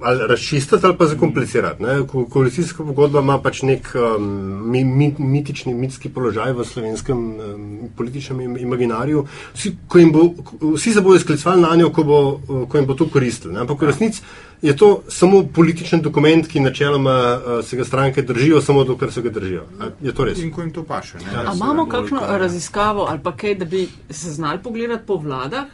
[0.00, 1.82] ali razčistiti ali pa zakomplicirati.
[1.82, 2.06] Ne?
[2.06, 4.24] Ko, koalicijska pogodba ima pač nek um,
[4.64, 9.26] mi, mi, mitični, mitski položaj v slovenskem um, političnem im- imaginariju.
[9.54, 10.24] Vsi, ko jim bo,
[10.72, 13.52] vsi se bodo sklicovali na njo, ko, bo, uh, ko jim bo to koristilo.
[13.52, 13.60] ne.
[13.60, 14.22] Ampak v resnici
[14.62, 19.22] je to samo političen dokument, ki načeloma uh, se ga stranke držijo, samo dokler se
[19.22, 19.64] ga držijo.
[19.80, 20.38] A Je to res?
[20.38, 21.18] In ko jim to paše.
[21.18, 21.44] Ne?
[21.46, 25.66] A imamo kakšno raziskavo ali pa kaj, da bi se znali pogledati po vladah,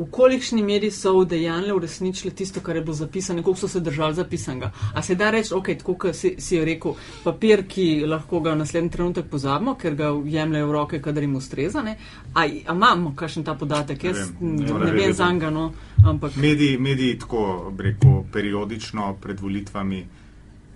[0.00, 4.14] v kolikšni meri so vdejanje uresničili tisto, kar je bilo zapisano, koliko so se držali
[4.14, 4.70] zapisanega.
[4.94, 6.94] A se da reči, ok, tako kot si, si je rekel,
[7.24, 11.36] papir, ki lahko ga v naslednji trenutek pozabimo, ker ga jemljajo v roke, kadar jim
[11.36, 11.82] ustreza.
[11.82, 11.98] ne?
[12.34, 14.04] A, a imamo kakšen ta podatek?
[14.04, 14.56] Jaz vem.
[14.56, 15.12] ne, Ne, ne ne vem vem.
[15.12, 15.72] za njega, no,
[16.06, 16.36] ampak.
[16.36, 17.44] Mediji, mediji tako,
[17.78, 20.06] rekel, periodično pred volitvami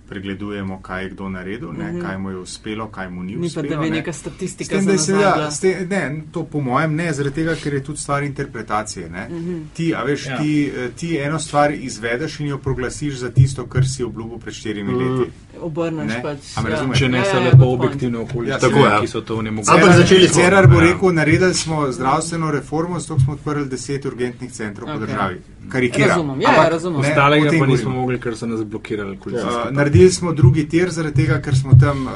[0.09, 2.01] pregledujemo, kaj je kdo naredil, ne, mm -hmm.
[2.01, 3.41] kaj mu je uspelo, kaj mu ni Mhm.
[3.41, 3.69] Ni pa, uspelo.
[3.69, 3.95] da bi ne.
[3.95, 5.51] neka statistika tem, seveda, zanazadila.
[5.51, 6.01] s tem, ne,
[6.31, 9.09] to po mojem ne, zaradi tega, ker je tudi stvar interpretacije.
[9.09, 9.27] Ne.
[9.29, 9.63] Mm -hmm.
[9.73, 10.31] Ti, a veš, Ja.
[10.31, 10.37] ja.
[10.37, 14.53] ti, eh, ti eno stvar izvedeš in jo proglasiš za tisto, kar si obljubil pred
[14.53, 14.97] štirimi mm.
[14.97, 15.31] leti.
[15.59, 16.37] Obrneš Ne, pač.
[16.55, 16.97] a me razumeš?
[16.97, 19.01] Če ne Ja, so ja, lepo objektivne okoliščine, Ja, tako, ja.
[19.01, 19.93] ki so to Ampak onemogočile.
[19.93, 20.35] začeli smo.
[20.35, 20.81] Cerar bo Ja.
[20.83, 24.93] rekel, naredili smo zdravstveno reformo, zato smo odprli deset urgentnih centrov okay.
[24.93, 25.41] po državi.
[25.67, 26.09] Karikiram.
[26.09, 27.01] Razumem, ja, Ampak ja, razumem.
[27.01, 29.17] ne, Ostalega pa nismo mogli, ker so nas blokirali.
[29.17, 32.13] koalicijski Uh, naredili smo drugi tir, zaradi tega, ker smo tam, uh,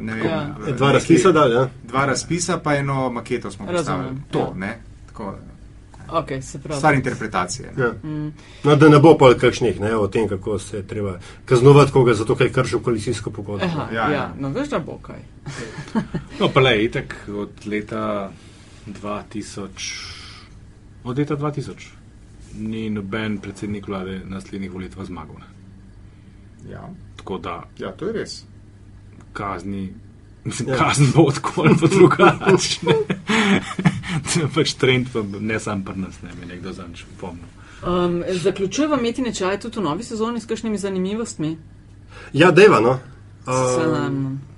[0.00, 0.42] ne vem, Ja.
[0.42, 1.68] eh, Dva nekaj- razpisa dali, ja.
[1.84, 4.04] Dva razpisa, pa eno maketo smo postavili.
[4.04, 4.52] Razumem, To, ja.
[4.56, 4.78] ne?
[5.06, 5.34] Tako,
[6.10, 6.76] Ok, se pravi.
[6.76, 7.72] stvar interpretacije.
[7.76, 7.84] Ne?
[7.84, 7.92] Ja.
[8.64, 12.14] No, da ne bo pa kakšnih ne, o tem, kako se je treba kaznovati koga,
[12.14, 13.64] zato ker je kršil koalicijsko pogodbo.
[13.64, 14.12] Aha, Ja, ja, ja.
[14.12, 14.34] ja.
[14.38, 15.20] No, veš, da bo kaj.
[16.40, 18.30] No, pa le, itek od leta
[18.86, 19.68] 2000,
[21.04, 21.72] od leta 2000
[22.58, 25.36] ni noben predsednik vlade na naslednjih volitvah zmagal.
[25.38, 25.48] Ne.
[26.72, 26.88] Ja.
[27.16, 28.44] Tako da ja, to je res.
[29.32, 29.94] kazni,
[30.44, 30.76] mislim, Ja.
[30.76, 32.92] kazen bo tako ali pa drugačne.
[34.34, 37.48] to je pač trend, pa ne sam pri nas, ne bi nekdo zanč pomnil.
[37.86, 41.56] Um, zaključujemo imeti nečaj tudi v novi sezoni s kakšnimi zanimivostmi.
[42.32, 42.98] Ja, deva, no.
[43.44, 44.51] Se Uh,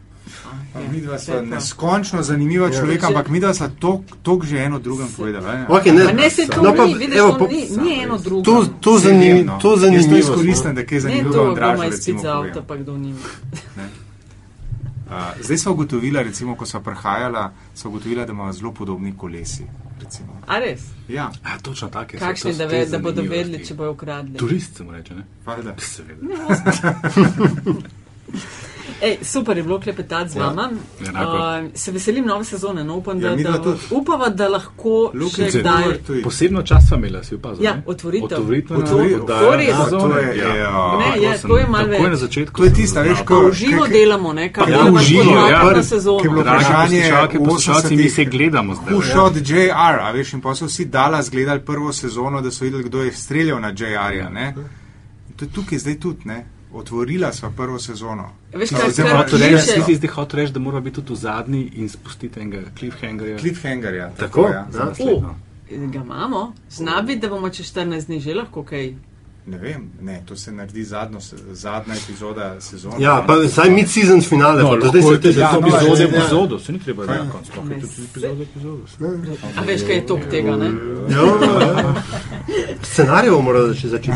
[0.73, 2.73] Pa Midva se sva pa- neskončno zanimiva Ja.
[2.73, 3.71] človeka, ampak midva sva
[4.23, 5.55] tok že eno drugem povedala.
[5.55, 5.67] ne?
[5.69, 8.03] okay, ne, Pa ne se to no, pa, ni, vidiš, evo, to po, ni, ni
[8.03, 8.43] eno drugo.
[8.43, 9.59] to, to, zanim, no.
[9.59, 10.19] to Jaz to zanimivo.
[10.19, 12.67] izkoristim, da kaj Ne zanimivo to, Andražu doma iz recimo pica avta, povem.
[12.67, 13.19] pa kdo nima.
[15.07, 15.11] Uh,
[15.41, 19.65] zdaj smo ugotovila, recimo, ko smo prehajala, so ugotovila, da imamo zelo podobni kolesi.
[20.01, 20.41] Recimo.
[20.47, 20.81] A res?
[21.09, 22.19] Ja, A, točno tako je.
[22.19, 24.35] Kakšni, to da, ve, da bodo vedeli, če bojo ukradli.
[24.35, 25.25] Turist se mu reče, ne?
[25.47, 25.75] valjda.
[25.79, 26.25] Seveda.
[29.01, 30.71] Ej, super je bilo klepetati z vama.
[31.01, 31.33] enako.
[31.33, 33.79] Uh, se veselim nove sezone, no upam, da, Ja, da tudi.
[33.93, 36.23] upava, da lahko Luka še kdaj.
[36.23, 37.65] Posebno čas sva imela, si opazil?
[37.65, 37.83] Ja, ne?
[37.87, 38.39] otvoritev.
[38.39, 38.77] Otvoritev.
[38.77, 39.69] Otvori- To res.
[39.69, 40.55] Ja, to je- ja.
[40.57, 40.99] ja.
[40.99, 42.01] Ne, je, to je malo več.
[42.03, 42.57] na začetku.
[42.57, 45.59] To je tista, veš, ko- uživo delamo, ne, kar Ja, uživo, ja.
[45.59, 46.21] na Ki je sezono.
[46.21, 48.13] bilo vprašanje poslušalke, poslušalci, mi 80-ih.
[48.13, 48.95] se gledamo zdaj.
[48.95, 52.85] Pušot JR, a veš, in pa so vsi Dallas gledali prvo sezono, da so videli,
[52.85, 54.29] kdo je streljal na JR-ja.
[54.31, 54.55] ne.
[55.37, 56.47] To je tukaj zdaj tudi, ne.
[56.75, 58.31] Otvorila sva prvo sezono.
[58.53, 61.13] Veš, No, kaj, Hotel kliče- reči, si ti zdaj hotel reči, da mora biti tudi
[61.13, 63.39] v zadnji in spustiti enega cliffhangerja.
[63.39, 64.11] Cliffhangerja.
[64.11, 64.67] Tako, ja.
[64.73, 64.85] ja.
[64.85, 65.35] naslednjo.
[65.73, 68.95] U, ga imamo, zna biti, da bomo čez 14 dni že lahko kaj.
[69.47, 71.19] Ne vem, ne, to se naredi zadnjo,
[71.53, 72.95] zadnja epizoda sezone.
[72.99, 76.09] Ja, pa zdaj mid-season finale, No, pa zdaj je se ja, ja, no, epizode ja.
[76.09, 78.81] epizodo, se ni treba na koncu, lahko je tudi epizode epizodo.
[79.55, 80.71] A veš, kaj je tok tega, ne?
[81.11, 81.95] Ja, ja.
[82.85, 83.89] Scenarij bomo morali začeti.
[83.89, 84.13] začeti.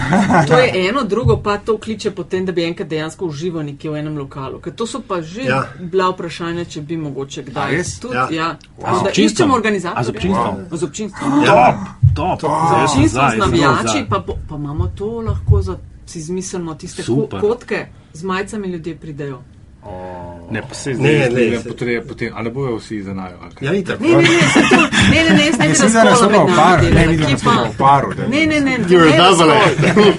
[0.47, 3.97] To je eno, drugo pa to kliče potem, da bi enkrat dejansko užival nekje v
[3.97, 4.61] enem lokalu.
[4.61, 5.64] Ker to so pa že Ja.
[5.81, 7.70] bila vprašanja, če bi mogoče A kdaj.
[7.72, 7.99] res?
[8.01, 8.29] Tudi, Ja.
[8.33, 8.49] ja.
[8.79, 9.24] A z Da občinstvom?
[9.26, 10.09] iščemo A z organizatorje.
[10.11, 10.57] občinstvom?
[10.72, 11.33] Z občinstvom.
[12.14, 12.51] Top, top.
[12.68, 14.07] Zdaj sem Občinstvo za, z jaz sem navijači, za.
[14.09, 17.41] pa, bo- pa imamo to lahko za si izmislimo tiste Super.
[17.41, 19.43] kotke, z majicami ljudje pridejo.
[20.51, 23.37] Ne, pa se Ne, zdaj ne, ne, se- potrebe, potem, ali bojo vsi za najo.
[23.43, 23.69] ali kaj?
[23.69, 24.01] Ja, itak.
[24.01, 26.31] Ne, ne, ne, se to, ne, ne, ne, jaz ne bi Mislim, da ne razkola
[26.31, 27.62] smo med v paru, nami ne delala, vidim, kje da smo pa.
[27.64, 28.14] v paru.
[28.14, 29.55] da- Ne, ne, ne, You're ne a double razkola.
[29.97, 30.14] Ne,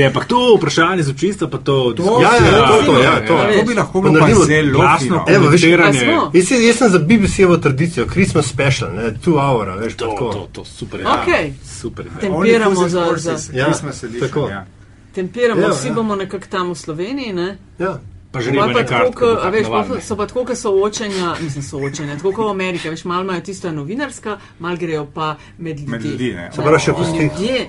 [0.00, 1.94] ampak to vprašanje z občinstva, pa to.
[2.22, 3.34] Ja, ja, to, to, ja, to.
[3.52, 5.24] To bi lahko bilo pa naredimo zelo fino.
[5.28, 5.98] Evo, veš, komentiranje.
[5.98, 6.30] A smo?
[6.34, 10.06] Jaz, sem- jaz sem za BBC-jevo tradicijo, Christmas special, ne, two hour, veš, pa To,
[10.06, 10.32] tako.
[10.32, 11.00] to, to, super.
[11.00, 11.06] je.
[11.08, 11.52] Okej.
[11.72, 12.04] Super.
[12.20, 14.66] Tem- Only Tempiramo za- za- Ja, Christmas edition, ja.
[15.12, 15.94] Tempiramo, Ja, vsi ja.
[15.94, 17.58] bomo nekako tam v Sloveniji, ne?
[17.78, 17.98] Ja.
[18.28, 19.14] Pa že nekaj tako, kart.
[19.16, 22.90] ke- a veš, pol so pa tako, ker soočenja, mislim, soočenja, tako kot v Ameriki,
[22.90, 25.90] veš, malo imajo tisto novinarska, malo grejo pa med ljudi.
[25.90, 26.50] Med ljudi, ne.
[26.52, 27.68] Se pravi, še Ljudje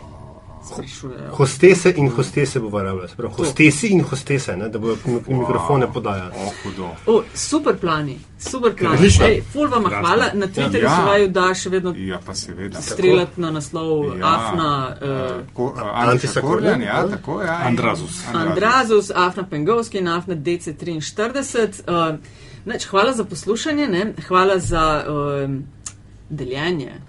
[0.67, 1.31] sprašujejo.
[1.31, 3.07] hostese in hostese bo varabljala.
[3.07, 6.31] Se pravi, hostesi in hostese, ne, da bodo mik- mikrofone podajali.
[6.35, 6.89] O, hudo.
[7.07, 9.07] O, super plani, super plani.
[9.23, 10.95] Ej, ful vam hvala, na Twitterju Ja.
[10.95, 12.19] se vaju da še vedno Ja,
[12.81, 14.35] streljati na naslov Ja.
[14.35, 14.95] Afna.
[15.01, 17.07] Uh, Ko, uh, Antisa Antisa Korjan, Korjan, ja, ja.
[17.07, 17.61] tako ja.
[17.63, 18.23] Andrazus.
[18.33, 21.81] Andrazus, Afna Pengovski in Afna DC43.
[22.11, 22.19] Uh,
[22.65, 24.13] neč, hvala za poslušanje, ne?
[24.27, 25.51] hvala za uh,
[26.29, 27.01] deljenje, eh,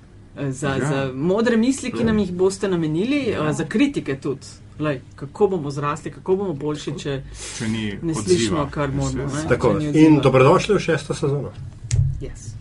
[0.50, 0.76] za, Ja.
[0.76, 0.88] ja.
[0.88, 3.42] za modre misli, ki nam jih boste namenili, ja.
[3.42, 4.46] uh, za kritike tudi.
[4.78, 7.22] Lej, kako bomo zrasli, kako bomo boljši, če
[7.58, 8.22] Če ni ne odziva.
[8.22, 9.26] slišimo, kar moramo.
[9.26, 9.48] Ne?
[9.48, 11.50] Tako, in dobrodošli v šesto sezono.
[12.20, 12.54] Yes.